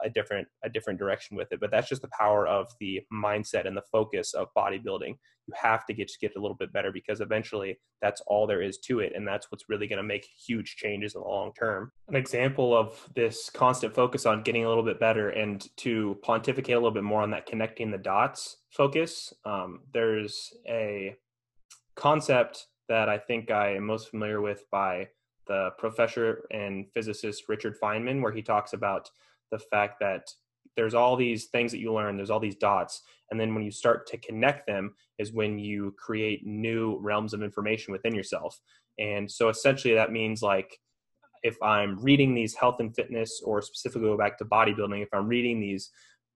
a 0.04 0.10
different 0.10 0.46
a 0.62 0.68
different 0.68 0.98
direction 0.98 1.36
with 1.36 1.50
it 1.52 1.60
but 1.60 1.70
that's 1.70 1.88
just 1.88 2.02
the 2.02 2.08
power 2.08 2.46
of 2.46 2.68
the 2.80 3.00
mindset 3.12 3.66
and 3.66 3.76
the 3.76 3.82
focus 3.92 4.34
of 4.34 4.48
bodybuilding. 4.56 5.16
You 5.46 5.54
have 5.60 5.84
to 5.86 5.94
get 5.94 6.08
just 6.08 6.20
get 6.20 6.36
a 6.36 6.40
little 6.40 6.56
bit 6.56 6.72
better 6.72 6.92
because 6.92 7.20
eventually 7.20 7.78
that's 8.00 8.20
all 8.26 8.46
there 8.46 8.62
is 8.62 8.78
to 8.78 9.00
it 9.00 9.12
and 9.14 9.26
that's 9.26 9.50
what's 9.50 9.68
really 9.68 9.86
going 9.86 9.98
to 9.98 10.02
make 10.02 10.24
huge 10.24 10.76
changes 10.76 11.14
in 11.14 11.20
the 11.20 11.26
long 11.26 11.52
term. 11.58 11.92
An 12.08 12.16
example 12.16 12.76
of 12.76 13.08
this 13.14 13.50
constant 13.50 13.94
focus 13.94 14.26
on 14.26 14.42
getting 14.42 14.64
a 14.64 14.68
little 14.68 14.84
bit 14.84 15.00
better 15.00 15.30
and 15.30 15.66
to 15.78 16.18
pontificate 16.22 16.74
a 16.74 16.78
little 16.78 16.90
bit 16.90 17.04
more 17.04 17.22
on 17.22 17.30
that 17.30 17.46
connecting 17.46 17.90
the 17.90 17.98
dots 17.98 18.58
focus 18.70 19.32
um, 19.44 19.80
there's 19.92 20.52
a 20.68 21.16
concept 21.96 22.66
that 22.88 23.08
i 23.08 23.18
think 23.18 23.50
i 23.50 23.74
am 23.74 23.84
most 23.84 24.08
familiar 24.08 24.40
with 24.40 24.64
by 24.70 25.06
the 25.46 25.70
professor 25.78 26.44
and 26.52 26.86
physicist 26.94 27.48
richard 27.48 27.76
feynman 27.80 28.22
where 28.22 28.32
he 28.32 28.42
talks 28.42 28.72
about 28.72 29.10
the 29.50 29.58
fact 29.58 29.96
that 30.00 30.22
there's 30.76 30.94
all 30.94 31.16
these 31.16 31.46
things 31.46 31.72
that 31.72 31.78
you 31.78 31.92
learn 31.92 32.16
there's 32.16 32.30
all 32.30 32.40
these 32.40 32.56
dots 32.56 33.02
and 33.30 33.38
then 33.38 33.54
when 33.54 33.64
you 33.64 33.70
start 33.70 34.06
to 34.06 34.18
connect 34.18 34.66
them 34.66 34.94
is 35.18 35.32
when 35.32 35.58
you 35.58 35.94
create 35.98 36.46
new 36.46 36.98
realms 37.00 37.34
of 37.34 37.42
information 37.42 37.92
within 37.92 38.14
yourself 38.14 38.58
and 38.98 39.30
so 39.30 39.48
essentially 39.48 39.94
that 39.94 40.12
means 40.12 40.42
like 40.42 40.78
if 41.42 41.56
i'm 41.62 41.98
reading 42.00 42.34
these 42.34 42.54
health 42.54 42.76
and 42.80 42.94
fitness 42.94 43.40
or 43.44 43.62
specifically 43.62 44.08
go 44.08 44.16
back 44.16 44.38
to 44.38 44.44
bodybuilding 44.44 45.02
if 45.02 45.08
i'm 45.12 45.26
reading 45.26 45.60
these 45.60 45.90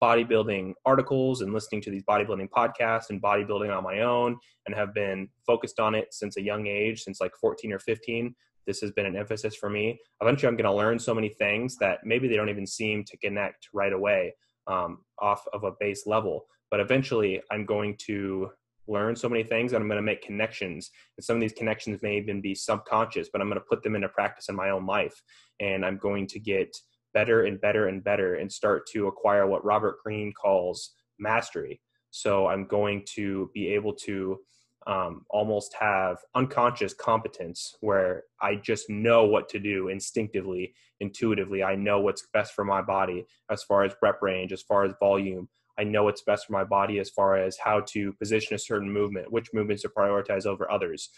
bodybuilding 0.05 0.75
articles 0.85 1.41
and 1.41 1.55
listening 1.55 1.81
to 1.81 1.91
these 1.91 2.03
bodybuilding 2.05 2.49
podcasts 2.51 3.11
and 3.11 3.23
bodybuilding 3.23 3.75
on 3.75 3.83
my 3.83 4.01
own 4.01 4.37
and 4.67 4.75
have 4.75 4.93
been 4.93 5.29
focused 5.47 5.81
on 5.81 5.95
it 5.95 6.13
since 6.13 6.37
a 6.37 6.43
young 6.43 6.67
age, 6.67 7.03
since 7.03 7.21
like 7.21 7.33
14 7.41 7.73
or 7.73 7.79
15. 7.79 8.35
This 8.67 8.81
has 8.81 8.91
been 8.93 9.07
an 9.07 9.17
emphasis 9.17 9.55
for 9.55 9.69
me. 9.71 9.99
Eventually, 10.21 10.49
I'm 10.49 10.57
going 10.57 10.71
to 10.71 10.77
learn 10.77 10.99
so 10.99 11.15
many 11.15 11.29
things 11.29 11.77
that 11.77 12.01
maybe 12.05 12.29
they 12.29 12.37
don't 12.37 12.49
even 12.49 12.67
seem 12.67 13.05
to 13.05 13.17
connect 13.19 13.69
right 13.73 13.93
away 13.93 14.35
um, 14.67 14.99
off 15.21 15.45
of 15.53 15.65
a 15.65 15.73
base 15.79 16.07
level. 16.07 16.47
But 16.71 16.81
eventually, 16.81 17.41
I'm 17.51 17.67
going 17.67 17.97
to 18.07 18.51
learn 18.87 19.17
so 19.17 19.29
many 19.29 19.43
things 19.43 19.73
and 19.73 19.83
I'm 19.83 19.89
going 19.89 19.97
to 19.97 20.03
make 20.03 20.23
connections. 20.23 20.91
And 21.17 21.25
some 21.25 21.37
of 21.37 21.41
these 21.41 21.53
connections 21.53 22.03
may 22.03 22.17
even 22.19 22.41
be 22.41 22.55
subconscious, 22.55 23.29
but 23.33 23.41
I'm 23.41 23.49
going 23.49 23.61
to 23.61 23.67
put 23.69 23.83
them 23.83 23.95
into 23.95 24.09
practice 24.09 24.49
in 24.49 24.57
my 24.57 24.71
own 24.71 24.87
life. 24.87 25.23
And 25.61 25.85
I'm 25.85 25.99
going 25.99 26.27
to 26.29 26.41
get 26.41 26.77
better 27.13 27.45
and 27.45 27.61
better 27.61 27.89
and 27.89 28.03
better 28.03 28.35
and 28.35 28.51
start 28.53 28.87
to 28.93 29.07
acquire 29.07 29.47
what 29.47 29.65
Robert 29.65 29.99
Greene 30.05 30.33
calls 30.33 30.93
mastery. 31.19 31.81
So 32.11 32.47
I'm 32.47 32.67
going 32.67 33.05
to 33.15 33.51
be 33.55 33.69
able 33.69 33.95
to 34.05 34.39
um, 34.87 35.25
almost 35.31 35.75
have 35.79 36.19
unconscious 36.35 36.95
competence 36.95 37.77
where 37.81 38.25
I 38.41 38.57
just 38.57 38.91
know 38.91 39.25
what 39.25 39.49
to 39.51 39.59
do 39.59 39.89
instinctively, 39.89 40.75
intuitively. 41.01 41.63
I 41.63 41.75
know 41.75 42.01
what's 42.01 42.27
best 42.33 42.53
for 42.55 42.65
my 42.65 42.83
body 42.83 43.25
as 43.51 43.63
far 43.63 43.85
as 43.85 43.95
rep 44.03 44.21
range, 44.21 44.53
as 44.53 44.63
far 44.63 44.85
as 44.85 44.93
volume. 45.01 45.49
I 45.79 45.85
know 45.85 46.05
what's 46.05 46.23
best 46.23 46.47
for 46.47 46.53
my 46.53 46.65
body 46.65 46.99
as 46.99 47.11
far 47.11 47.37
as 47.37 47.57
how 47.57 47.81
to 47.89 48.13
position 48.15 48.55
a 48.55 48.59
certain 48.59 48.91
movement, 48.91 49.33
which 49.33 49.53
movements 49.53 49.83
to 49.83 49.89
prioritize 49.89 50.47
over 50.47 50.71
others. 50.71 51.11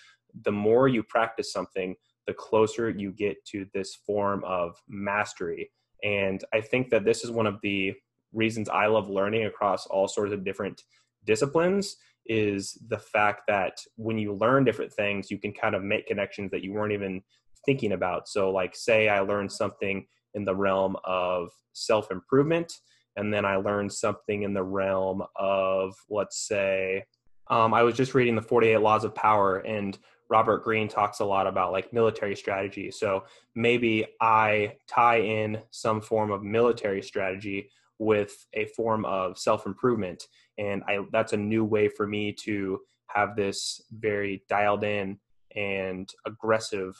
The 0.44 0.52
more 0.52 0.88
you 0.88 1.02
practice 1.02 1.52
something, 1.52 1.96
the 2.26 2.34
closer 2.34 2.88
you 2.88 3.12
get 3.12 3.44
to 3.46 3.66
this 3.74 3.94
form 3.94 4.42
of 4.44 4.80
mastery. 4.88 5.70
And 6.02 6.42
I 6.54 6.60
think 6.60 6.90
that 6.90 7.04
this 7.04 7.24
is 7.24 7.30
one 7.30 7.46
of 7.46 7.60
the 7.62 7.94
reasons 8.32 8.68
I 8.68 8.86
love 8.86 9.08
learning 9.08 9.44
across 9.44 9.86
all 9.86 10.08
sorts 10.08 10.32
of 10.32 10.44
different 10.44 10.82
disciplines 11.24 11.96
is 12.28 12.78
the 12.88 12.98
fact 12.98 13.42
that 13.48 13.78
when 13.96 14.18
you 14.18 14.34
learn 14.34 14.64
different 14.64 14.92
things, 14.92 15.30
you 15.30 15.38
can 15.38 15.52
kind 15.52 15.74
of 15.74 15.82
make 15.82 16.06
connections 16.06 16.50
that 16.50 16.62
you 16.62 16.72
weren't 16.72 16.92
even 16.92 17.22
thinking 17.64 17.92
about. 17.92 18.28
So, 18.28 18.50
like, 18.50 18.74
say 18.76 19.08
I 19.08 19.20
learned 19.20 19.52
something 19.52 20.06
in 20.34 20.44
the 20.44 20.54
realm 20.54 20.96
of 21.04 21.50
self 21.72 22.10
improvement, 22.10 22.72
and 23.16 23.32
then 23.32 23.44
I 23.44 23.56
learned 23.56 23.92
something 23.92 24.42
in 24.42 24.54
the 24.54 24.62
realm 24.62 25.22
of, 25.36 25.94
let's 26.10 26.46
say, 26.46 27.04
um, 27.48 27.72
I 27.72 27.82
was 27.82 27.96
just 27.96 28.14
reading 28.14 28.34
the 28.34 28.42
48 28.42 28.78
Laws 28.78 29.04
of 29.04 29.14
Power, 29.14 29.58
and 29.58 29.96
Robert 30.28 30.64
Greene 30.64 30.88
talks 30.88 31.20
a 31.20 31.24
lot 31.24 31.46
about 31.46 31.72
like 31.72 31.92
military 31.92 32.34
strategy. 32.34 32.90
So 32.90 33.24
maybe 33.54 34.06
I 34.20 34.74
tie 34.88 35.20
in 35.20 35.58
some 35.70 36.00
form 36.00 36.30
of 36.32 36.42
military 36.42 37.02
strategy 37.02 37.70
with 37.98 38.46
a 38.54 38.66
form 38.66 39.04
of 39.04 39.38
self 39.38 39.66
improvement. 39.66 40.24
And 40.58 40.82
I, 40.88 41.00
that's 41.12 41.32
a 41.32 41.38
new 41.38 41.64
way 41.64 41.88
for 41.88 42.06
me 42.06 42.32
to 42.44 42.80
have 43.08 43.36
this 43.36 43.82
very 43.90 44.42
dialed 44.48 44.84
in 44.84 45.18
and 45.54 46.10
aggressive 46.26 46.96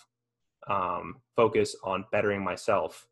um, 0.69 1.17
focus 1.35 1.77
on 1.85 2.05
bettering 2.13 2.43
myself. 2.43 3.07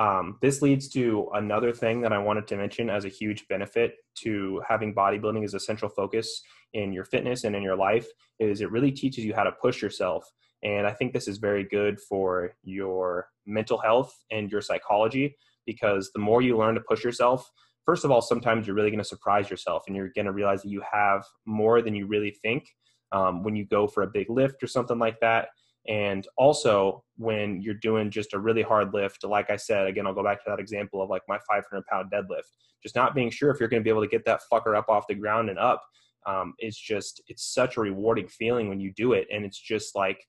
Um, 0.00 0.38
this 0.42 0.60
leads 0.60 0.88
to 0.90 1.28
another 1.34 1.72
thing 1.72 2.00
that 2.00 2.12
I 2.12 2.18
wanted 2.18 2.48
to 2.48 2.56
mention 2.56 2.90
as 2.90 3.04
a 3.04 3.08
huge 3.08 3.46
benefit 3.48 3.94
to 4.22 4.60
having 4.68 4.94
bodybuilding 4.94 5.44
as 5.44 5.54
a 5.54 5.60
central 5.60 5.88
focus 5.88 6.42
in 6.72 6.92
your 6.92 7.04
fitness 7.04 7.44
and 7.44 7.54
in 7.54 7.62
your 7.62 7.76
life 7.76 8.08
is 8.40 8.60
it 8.60 8.72
really 8.72 8.90
teaches 8.90 9.24
you 9.24 9.34
how 9.34 9.44
to 9.44 9.52
push 9.52 9.80
yourself. 9.80 10.24
And 10.64 10.86
I 10.86 10.92
think 10.92 11.12
this 11.12 11.28
is 11.28 11.38
very 11.38 11.62
good 11.62 12.00
for 12.00 12.56
your 12.64 13.28
mental 13.46 13.78
health 13.78 14.12
and 14.32 14.50
your 14.50 14.62
psychology 14.62 15.36
because 15.66 16.10
the 16.12 16.20
more 16.20 16.42
you 16.42 16.58
learn 16.58 16.74
to 16.74 16.80
push 16.80 17.04
yourself, 17.04 17.48
first 17.84 18.04
of 18.04 18.10
all, 18.10 18.20
sometimes 18.20 18.66
you're 18.66 18.76
really 18.76 18.90
going 18.90 18.98
to 18.98 19.04
surprise 19.04 19.50
yourself 19.50 19.84
and 19.86 19.96
you're 19.96 20.10
going 20.14 20.26
to 20.26 20.32
realize 20.32 20.62
that 20.62 20.70
you 20.70 20.82
have 20.90 21.24
more 21.46 21.82
than 21.82 21.94
you 21.94 22.06
really 22.06 22.36
think 22.42 22.68
um, 23.12 23.42
when 23.42 23.54
you 23.54 23.64
go 23.64 23.86
for 23.86 24.02
a 24.02 24.06
big 24.06 24.30
lift 24.30 24.62
or 24.62 24.66
something 24.66 24.98
like 24.98 25.20
that. 25.20 25.48
And 25.86 26.26
also, 26.38 27.04
when 27.18 27.60
you're 27.60 27.74
doing 27.74 28.10
just 28.10 28.32
a 28.32 28.38
really 28.38 28.62
hard 28.62 28.94
lift, 28.94 29.22
like 29.24 29.50
I 29.50 29.56
said, 29.56 29.86
again, 29.86 30.06
I'll 30.06 30.14
go 30.14 30.24
back 30.24 30.42
to 30.44 30.50
that 30.50 30.58
example 30.58 31.02
of 31.02 31.10
like 31.10 31.22
my 31.28 31.38
500 31.46 31.84
pound 31.86 32.10
deadlift, 32.10 32.48
just 32.82 32.96
not 32.96 33.14
being 33.14 33.30
sure 33.30 33.50
if 33.50 33.60
you're 33.60 33.68
going 33.68 33.82
to 33.82 33.84
be 33.84 33.90
able 33.90 34.02
to 34.02 34.08
get 34.08 34.24
that 34.24 34.40
fucker 34.50 34.76
up 34.76 34.88
off 34.88 35.06
the 35.06 35.14
ground 35.14 35.50
and 35.50 35.58
up. 35.58 35.82
Um, 36.26 36.54
it's 36.58 36.78
just, 36.78 37.20
it's 37.28 37.52
such 37.52 37.76
a 37.76 37.82
rewarding 37.82 38.28
feeling 38.28 38.70
when 38.70 38.80
you 38.80 38.94
do 38.96 39.12
it. 39.12 39.28
And 39.30 39.44
it's 39.44 39.60
just 39.60 39.94
like, 39.94 40.24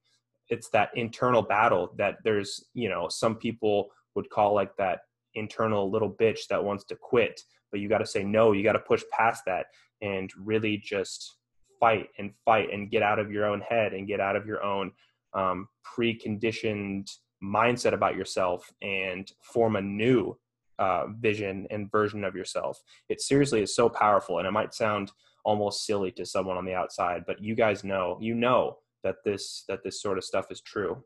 it's 0.50 0.70
that 0.72 0.90
internal 0.96 1.42
battle 1.42 1.94
that 1.98 2.18
there's, 2.26 2.66
you 2.74 2.90
know, 2.90 3.08
some 3.08 3.36
people 3.36 3.90
would 4.14 4.30
call 4.30 4.54
like 4.54 4.76
that 4.78 5.00
internal 5.36 5.92
little 5.92 6.12
bitch 6.12 6.48
that 6.50 6.64
wants 6.64 6.84
to 6.86 6.96
quit 6.96 7.42
but 7.72 7.80
you 7.80 7.90
got 7.90 8.00
to 8.00 8.06
say 8.06 8.24
no 8.24 8.52
you 8.52 8.64
got 8.64 8.74
to 8.74 8.80
push 8.80 9.04
past 9.12 9.44
that 9.46 9.68
and 10.02 10.32
really 10.38 10.78
just 10.78 11.38
fight 11.80 12.08
and 12.18 12.32
fight 12.44 12.72
and 12.72 12.92
get 12.92 13.04
out 13.04 13.20
of 13.20 13.32
your 13.32 13.46
own 13.46 13.62
head 13.62 13.94
and 13.94 14.08
get 14.08 14.20
out 14.20 14.36
of 14.36 14.46
your 14.46 14.64
own 14.64 14.92
um, 15.34 15.68
preconditioned 15.98 17.10
mindset 17.44 17.94
about 17.94 18.16
yourself 18.16 18.72
and 18.82 19.32
form 19.42 19.76
a 19.76 19.82
new 19.82 20.38
uh, 20.80 21.06
vision 21.20 21.68
and 21.70 21.92
version 21.92 22.24
of 22.24 22.36
yourself. 22.36 22.82
It 23.10 23.22
seriously 23.22 23.62
is 23.62 23.76
so 23.76 23.90
powerful 23.90 24.40
and 24.40 24.48
it 24.48 24.52
might 24.52 24.74
sound 24.74 25.12
almost 25.46 25.86
silly 25.86 26.12
to 26.12 26.26
someone 26.26 26.58
on 26.58 26.66
the 26.66 26.74
outside 26.74 27.24
but 27.26 27.42
you 27.42 27.56
guys 27.56 27.84
know 27.84 28.18
you 28.20 28.34
know 28.34 28.78
that 29.04 29.18
this 29.24 29.64
that 29.70 29.84
this 29.84 30.02
sort 30.02 30.18
of 30.18 30.24
stuff 30.24 30.48
is 30.50 30.60
true 30.60 31.02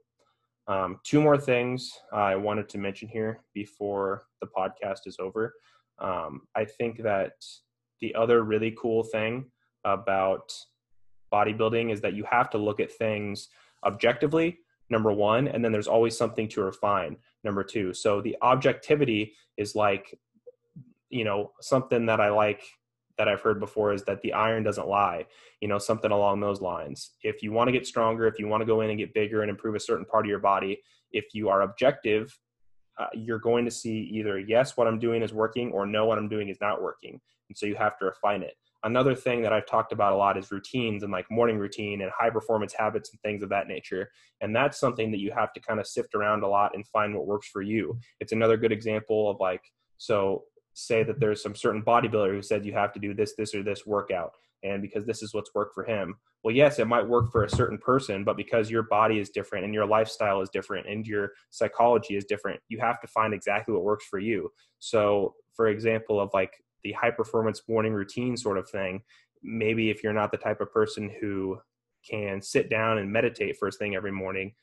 um, 0.69 0.99
two 1.03 1.19
more 1.19 1.37
things 1.37 1.91
I 2.13 2.35
wanted 2.35 2.69
to 2.69 2.77
mention 2.77 3.07
here 3.07 3.41
before 3.55 4.23
the 4.39 4.47
podcast 4.47 5.07
is 5.07 5.17
over. 5.19 5.55
Um, 5.97 6.41
I 6.55 6.63
think 6.63 7.01
that 7.01 7.33
the 8.01 8.13
other 8.13 8.43
really 8.43 8.75
cool 8.79 9.03
thing 9.03 9.45
about 9.83 10.53
bodybuilding 11.33 11.91
is 11.91 12.01
that 12.01 12.13
you 12.13 12.23
have 12.29 12.51
to 12.51 12.59
look 12.59 12.79
at 12.79 12.91
things 12.91 13.49
objectively, 13.83 14.59
number 14.91 15.11
one, 15.11 15.47
and 15.47 15.65
then 15.65 15.71
there's 15.71 15.87
always 15.87 16.15
something 16.15 16.47
to 16.49 16.61
refine, 16.61 17.17
number 17.43 17.63
two. 17.63 17.91
So 17.91 18.21
the 18.21 18.37
objectivity 18.43 19.33
is 19.57 19.75
like, 19.75 20.17
you 21.09 21.23
know, 21.23 21.51
something 21.61 22.05
that 22.05 22.21
I 22.21 22.29
like 22.29 22.63
that 23.19 23.27
I've 23.27 23.41
heard 23.41 23.59
before 23.59 23.93
is 23.93 24.03
that 24.05 24.21
the 24.21 24.33
iron 24.33 24.63
doesn't 24.63 24.87
lie, 24.87 25.25
you 25.61 25.67
know, 25.67 25.77
something 25.77 26.09
along 26.09 26.39
those 26.39 26.61
lines. 26.61 27.11
If 27.21 27.43
you 27.43 27.51
want 27.51 27.67
to 27.67 27.71
get 27.71 27.85
stronger, 27.85 28.25
if 28.25 28.39
you 28.39 28.47
want 28.47 28.61
to 28.61 28.65
go 28.65 28.81
in 28.81 28.89
and 28.89 28.97
get 28.97 29.13
bigger 29.13 29.41
and 29.41 29.51
improve 29.51 29.75
a 29.75 29.79
certain 29.79 30.05
part 30.05 30.25
of 30.25 30.29
your 30.29 30.39
body, 30.39 30.81
if 31.11 31.25
you 31.33 31.49
are 31.49 31.61
objective, 31.61 32.35
uh, 32.97 33.07
you're 33.13 33.39
going 33.39 33.65
to 33.65 33.71
see 33.71 34.09
either 34.13 34.39
yes, 34.39 34.75
what 34.75 34.87
I'm 34.87 34.99
doing 34.99 35.21
is 35.21 35.33
working, 35.33 35.71
or 35.71 35.85
no, 35.85 36.05
what 36.05 36.17
I'm 36.17 36.29
doing 36.29 36.49
is 36.49 36.57
not 36.59 36.81
working. 36.81 37.19
And 37.49 37.57
so 37.57 37.65
you 37.65 37.75
have 37.75 37.97
to 37.99 38.05
refine 38.05 38.41
it. 38.41 38.55
Another 38.83 39.13
thing 39.13 39.41
that 39.41 39.51
I've 39.51 39.65
talked 39.65 39.91
about 39.91 40.13
a 40.13 40.15
lot 40.15 40.37
is 40.37 40.51
routines 40.51 41.03
and 41.03 41.11
like 41.11 41.29
morning 41.29 41.57
routine 41.57 42.01
and 42.01 42.11
high 42.17 42.29
performance 42.29 42.73
habits 42.73 43.11
and 43.11 43.19
things 43.21 43.43
of 43.43 43.49
that 43.49 43.67
nature. 43.67 44.09
And 44.39 44.55
that's 44.55 44.79
something 44.79 45.11
that 45.11 45.19
you 45.19 45.31
have 45.31 45.51
to 45.53 45.59
kind 45.59 45.81
of 45.81 45.87
sift 45.87 46.15
around 46.15 46.43
a 46.43 46.47
lot 46.47 46.73
and 46.73 46.87
find 46.87 47.13
what 47.13 47.27
works 47.27 47.49
for 47.49 47.61
you. 47.61 47.99
It's 48.21 48.31
another 48.31 48.55
good 48.55 48.71
example 48.71 49.29
of 49.29 49.37
like, 49.41 49.61
so 49.97 50.43
say 50.87 51.03
that 51.03 51.19
there's 51.19 51.41
some 51.41 51.55
certain 51.55 51.83
bodybuilder 51.83 52.31
who 52.31 52.41
said 52.41 52.65
you 52.65 52.73
have 52.73 52.93
to 52.93 52.99
do 52.99 53.13
this, 53.13 53.35
this, 53.35 53.53
or 53.53 53.63
this 53.63 53.85
workout, 53.85 54.31
and 54.63 54.81
because 54.81 55.05
this 55.05 55.21
is 55.21 55.33
what's 55.33 55.53
worked 55.53 55.73
for 55.73 55.83
him. 55.83 56.15
Well, 56.43 56.55
yes, 56.55 56.79
it 56.79 56.87
might 56.87 57.07
work 57.07 57.31
for 57.31 57.43
a 57.43 57.49
certain 57.49 57.77
person, 57.77 58.23
but 58.23 58.37
because 58.37 58.71
your 58.71 58.83
body 58.83 59.19
is 59.19 59.29
different 59.29 59.65
and 59.65 59.73
your 59.73 59.85
lifestyle 59.85 60.41
is 60.41 60.49
different 60.49 60.87
and 60.87 61.05
your 61.05 61.33
psychology 61.49 62.15
is 62.15 62.25
different, 62.25 62.61
you 62.69 62.79
have 62.79 63.01
to 63.01 63.07
find 63.07 63.33
exactly 63.33 63.73
what 63.73 63.83
works 63.83 64.05
for 64.05 64.19
you. 64.19 64.49
So, 64.79 65.35
for 65.53 65.67
example, 65.67 66.19
of 66.19 66.29
like 66.33 66.53
the 66.83 66.93
high 66.93 67.11
performance 67.11 67.63
morning 67.67 67.93
routine 67.93 68.37
sort 68.37 68.57
of 68.57 68.69
thing, 68.69 69.01
maybe 69.43 69.89
if 69.89 70.01
you're 70.01 70.13
not 70.13 70.31
the 70.31 70.37
type 70.37 70.61
of 70.61 70.71
person 70.71 71.11
who 71.19 71.59
can 72.09 72.41
sit 72.41 72.69
down 72.69 72.99
and 72.99 73.11
meditate 73.11 73.57
first 73.57 73.77
thing 73.77 73.95
every 73.95 74.11
morning, 74.11 74.53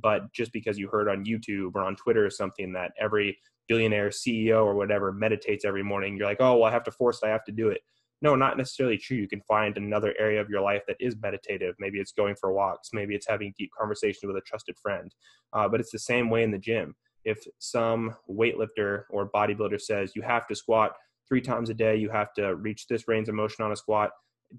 but 0.00 0.32
just 0.32 0.52
because 0.52 0.78
you 0.78 0.88
heard 0.88 1.08
on 1.08 1.24
YouTube 1.24 1.72
or 1.74 1.82
on 1.82 1.96
Twitter 1.96 2.24
or 2.24 2.30
something 2.30 2.72
that 2.72 2.92
every 2.98 3.38
billionaire 3.68 4.10
CEO 4.10 4.64
or 4.64 4.74
whatever 4.74 5.12
meditates 5.12 5.64
every 5.64 5.82
morning, 5.82 6.16
you're 6.16 6.26
like, 6.26 6.40
oh, 6.40 6.56
well, 6.56 6.64
I 6.64 6.72
have 6.72 6.84
to 6.84 6.92
force 6.92 7.20
it, 7.22 7.26
I 7.26 7.30
have 7.30 7.44
to 7.44 7.52
do 7.52 7.68
it. 7.68 7.80
No, 8.22 8.36
not 8.36 8.56
necessarily 8.56 8.98
true. 8.98 9.16
You 9.16 9.28
can 9.28 9.40
find 9.42 9.76
another 9.76 10.14
area 10.18 10.40
of 10.40 10.48
your 10.48 10.60
life 10.60 10.82
that 10.86 10.96
is 11.00 11.16
meditative. 11.20 11.74
Maybe 11.80 11.98
it's 11.98 12.12
going 12.12 12.36
for 12.36 12.52
walks. 12.52 12.90
Maybe 12.92 13.16
it's 13.16 13.26
having 13.28 13.52
deep 13.58 13.70
conversations 13.76 14.24
with 14.24 14.36
a 14.36 14.46
trusted 14.46 14.76
friend. 14.80 15.12
Uh, 15.52 15.68
but 15.68 15.80
it's 15.80 15.90
the 15.90 15.98
same 15.98 16.30
way 16.30 16.44
in 16.44 16.52
the 16.52 16.58
gym. 16.58 16.94
If 17.24 17.44
some 17.58 18.14
weightlifter 18.30 19.04
or 19.10 19.28
bodybuilder 19.28 19.80
says 19.80 20.14
you 20.14 20.22
have 20.22 20.46
to 20.46 20.54
squat 20.54 20.92
three 21.28 21.40
times 21.40 21.68
a 21.68 21.74
day, 21.74 21.96
you 21.96 22.10
have 22.10 22.32
to 22.34 22.54
reach 22.54 22.86
this 22.86 23.08
range 23.08 23.28
of 23.28 23.34
motion 23.34 23.64
on 23.64 23.72
a 23.72 23.76
squat, 23.76 24.10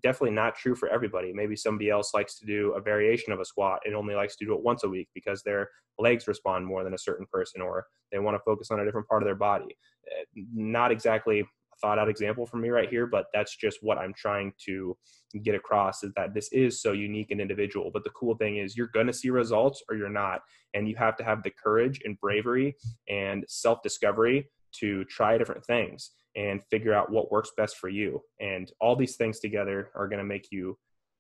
definitely 0.02 0.36
not 0.36 0.56
true 0.56 0.76
for 0.76 0.90
everybody. 0.90 1.34
Maybe 1.34 1.56
somebody 1.56 1.90
else 1.90 2.14
likes 2.14 2.38
to 2.40 2.46
do 2.46 2.74
a 2.74 2.82
variation 2.82 3.34
of 3.34 3.40
a 3.40 3.46
squat 3.46 3.82
and 3.86 3.96
only 3.96 4.16
likes 4.16 4.36
to 4.38 4.46
do 4.46 4.54
it 4.54 4.64
once 4.64 4.84
a 4.84 4.90
week 4.90 5.10
because 5.14 5.44
their 5.44 5.70
legs 6.00 6.28
respond 6.28 6.66
more 6.66 6.84
than 6.84 6.94
a 6.94 6.98
certain 6.98 7.26
person 7.32 7.62
or 7.62 7.86
they 8.12 8.20
want 8.20 8.36
to 8.36 8.44
focus 8.44 8.72
on 8.72 8.80
a 8.80 8.86
different 8.86 9.08
part 9.08 9.22
of 9.22 9.28
their 9.28 9.36
body. 9.36 9.78
Eh, 10.08 10.42
not 10.54 10.92
exactly 10.92 11.42
a 11.42 11.44
thought 11.82 12.00
out 12.00 12.10
example 12.10 12.46
for 12.46 12.58
me 12.58 12.70
right 12.70 12.90
here, 12.90 13.06
but 13.06 13.26
that's 13.34 13.56
just 13.56 13.80
what 13.82 13.98
I'm 13.98 14.14
trying 14.14 14.54
to 14.66 14.98
get 15.44 15.56
across 15.56 16.04
is 16.04 16.12
that 16.16 16.34
this 16.34 16.52
is 16.52 16.82
so 16.82 16.92
unique 16.92 17.32
and 17.32 17.42
individual. 17.42 17.92
But 17.92 18.04
the 18.04 18.12
cool 18.12 18.36
thing 18.36 18.58
is 18.58 18.78
you're 18.78 18.88
going 18.88 19.08
to 19.08 19.14
see 19.14 19.30
results 19.30 19.84
or 19.90 19.96
you're 19.96 20.10
not. 20.10 20.42
And 20.74 20.88
you 20.88 20.96
have 20.96 21.16
to 21.18 21.24
have 21.24 21.44
the 21.44 21.52
courage 21.52 22.02
and 22.04 22.20
bravery 22.20 22.76
and 23.08 23.46
self 23.48 23.82
discovery 23.84 24.50
to 24.80 25.06
try 25.06 25.38
different 25.38 25.66
things 25.66 26.12
and 26.36 26.62
figure 26.72 26.94
out 26.94 27.12
what 27.12 27.32
works 27.32 27.52
best 27.56 27.78
for 27.78 27.90
you. 27.90 28.22
And 28.40 28.72
all 28.82 28.96
these 28.96 29.16
things 29.16 29.40
together 29.40 29.90
are 29.96 30.08
going 30.08 30.20
to 30.20 30.26
make 30.26 30.48
you 30.52 30.78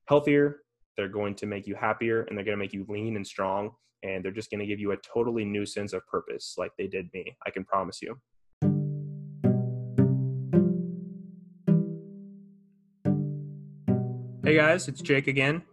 healthier, 0.08 0.62
they're 0.97 1.08
going 1.08 1.36
to 1.36 1.45
make 1.45 1.65
you 1.67 1.76
happier, 1.76 2.23
and 2.23 2.38
they're 2.38 2.45
going 2.45 2.58
to 2.58 2.63
make 2.63 2.73
you 2.73 2.86
lean 2.88 3.15
and 3.15 3.26
strong. 3.26 3.71
And 4.04 4.23
they're 4.23 4.32
just 4.32 4.52
going 4.52 4.60
to 4.60 4.65
give 4.65 4.80
you 4.80 4.91
a 4.91 4.97
totally 4.97 5.45
new 5.45 5.65
sense 5.65 5.93
of 5.93 6.06
purpose, 6.08 6.56
like 6.58 6.71
they 6.78 6.88
did 6.88 7.08
me. 7.13 7.38
I 7.47 7.52
can 7.52 7.63
promise 7.63 7.99
you. 8.02 8.17
Hey 14.45 14.56
guys, 14.56 14.89
it's 14.89 15.02
Jake 15.02 15.28
again. 15.28 15.63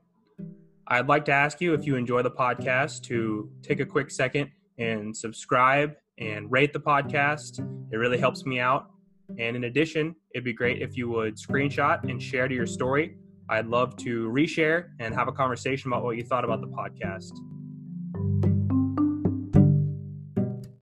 I'd 0.87 1.09
like 1.09 1.25
to 1.25 1.33
ask 1.33 1.61
you 1.61 1.75
if 1.75 1.87
you 1.87 1.97
enjoy 1.97 2.23
the 2.23 2.31
podcast 2.31 3.03
to 3.05 3.51
take 3.63 3.81
a 3.81 3.87
quick 3.87 4.11
second 4.11 4.51
and 4.79 5.17
subscribe 5.17 5.95
and 6.19 6.51
rate 6.51 6.73
the 6.73 6.81
podcast. 6.81 7.59
It 7.93 7.97
really 7.97 8.19
helps 8.19 8.47
me 8.47 8.61
out. 8.61 8.91
And 9.39 9.57
in 9.57 9.65
addition, 9.65 10.15
it'd 10.35 10.45
be 10.45 10.53
great 10.53 10.83
if 10.83 10.97
you 10.97 11.09
would 11.11 11.37
screenshot 11.37 12.09
and 12.09 12.23
share 12.23 12.49
to 12.49 12.55
your 12.55 12.67
story. 12.67 13.17
I'd 13.49 13.67
love 13.67 13.97
to 13.99 14.29
reshare 14.31 14.91
and 15.01 15.15
have 15.15 15.29
a 15.29 15.33
conversation 15.33 15.91
about 15.91 16.05
what 16.05 16.17
you 16.17 16.23
thought 16.23 16.45
about 16.45 16.61
the 16.61 16.69
podcast. 16.69 17.33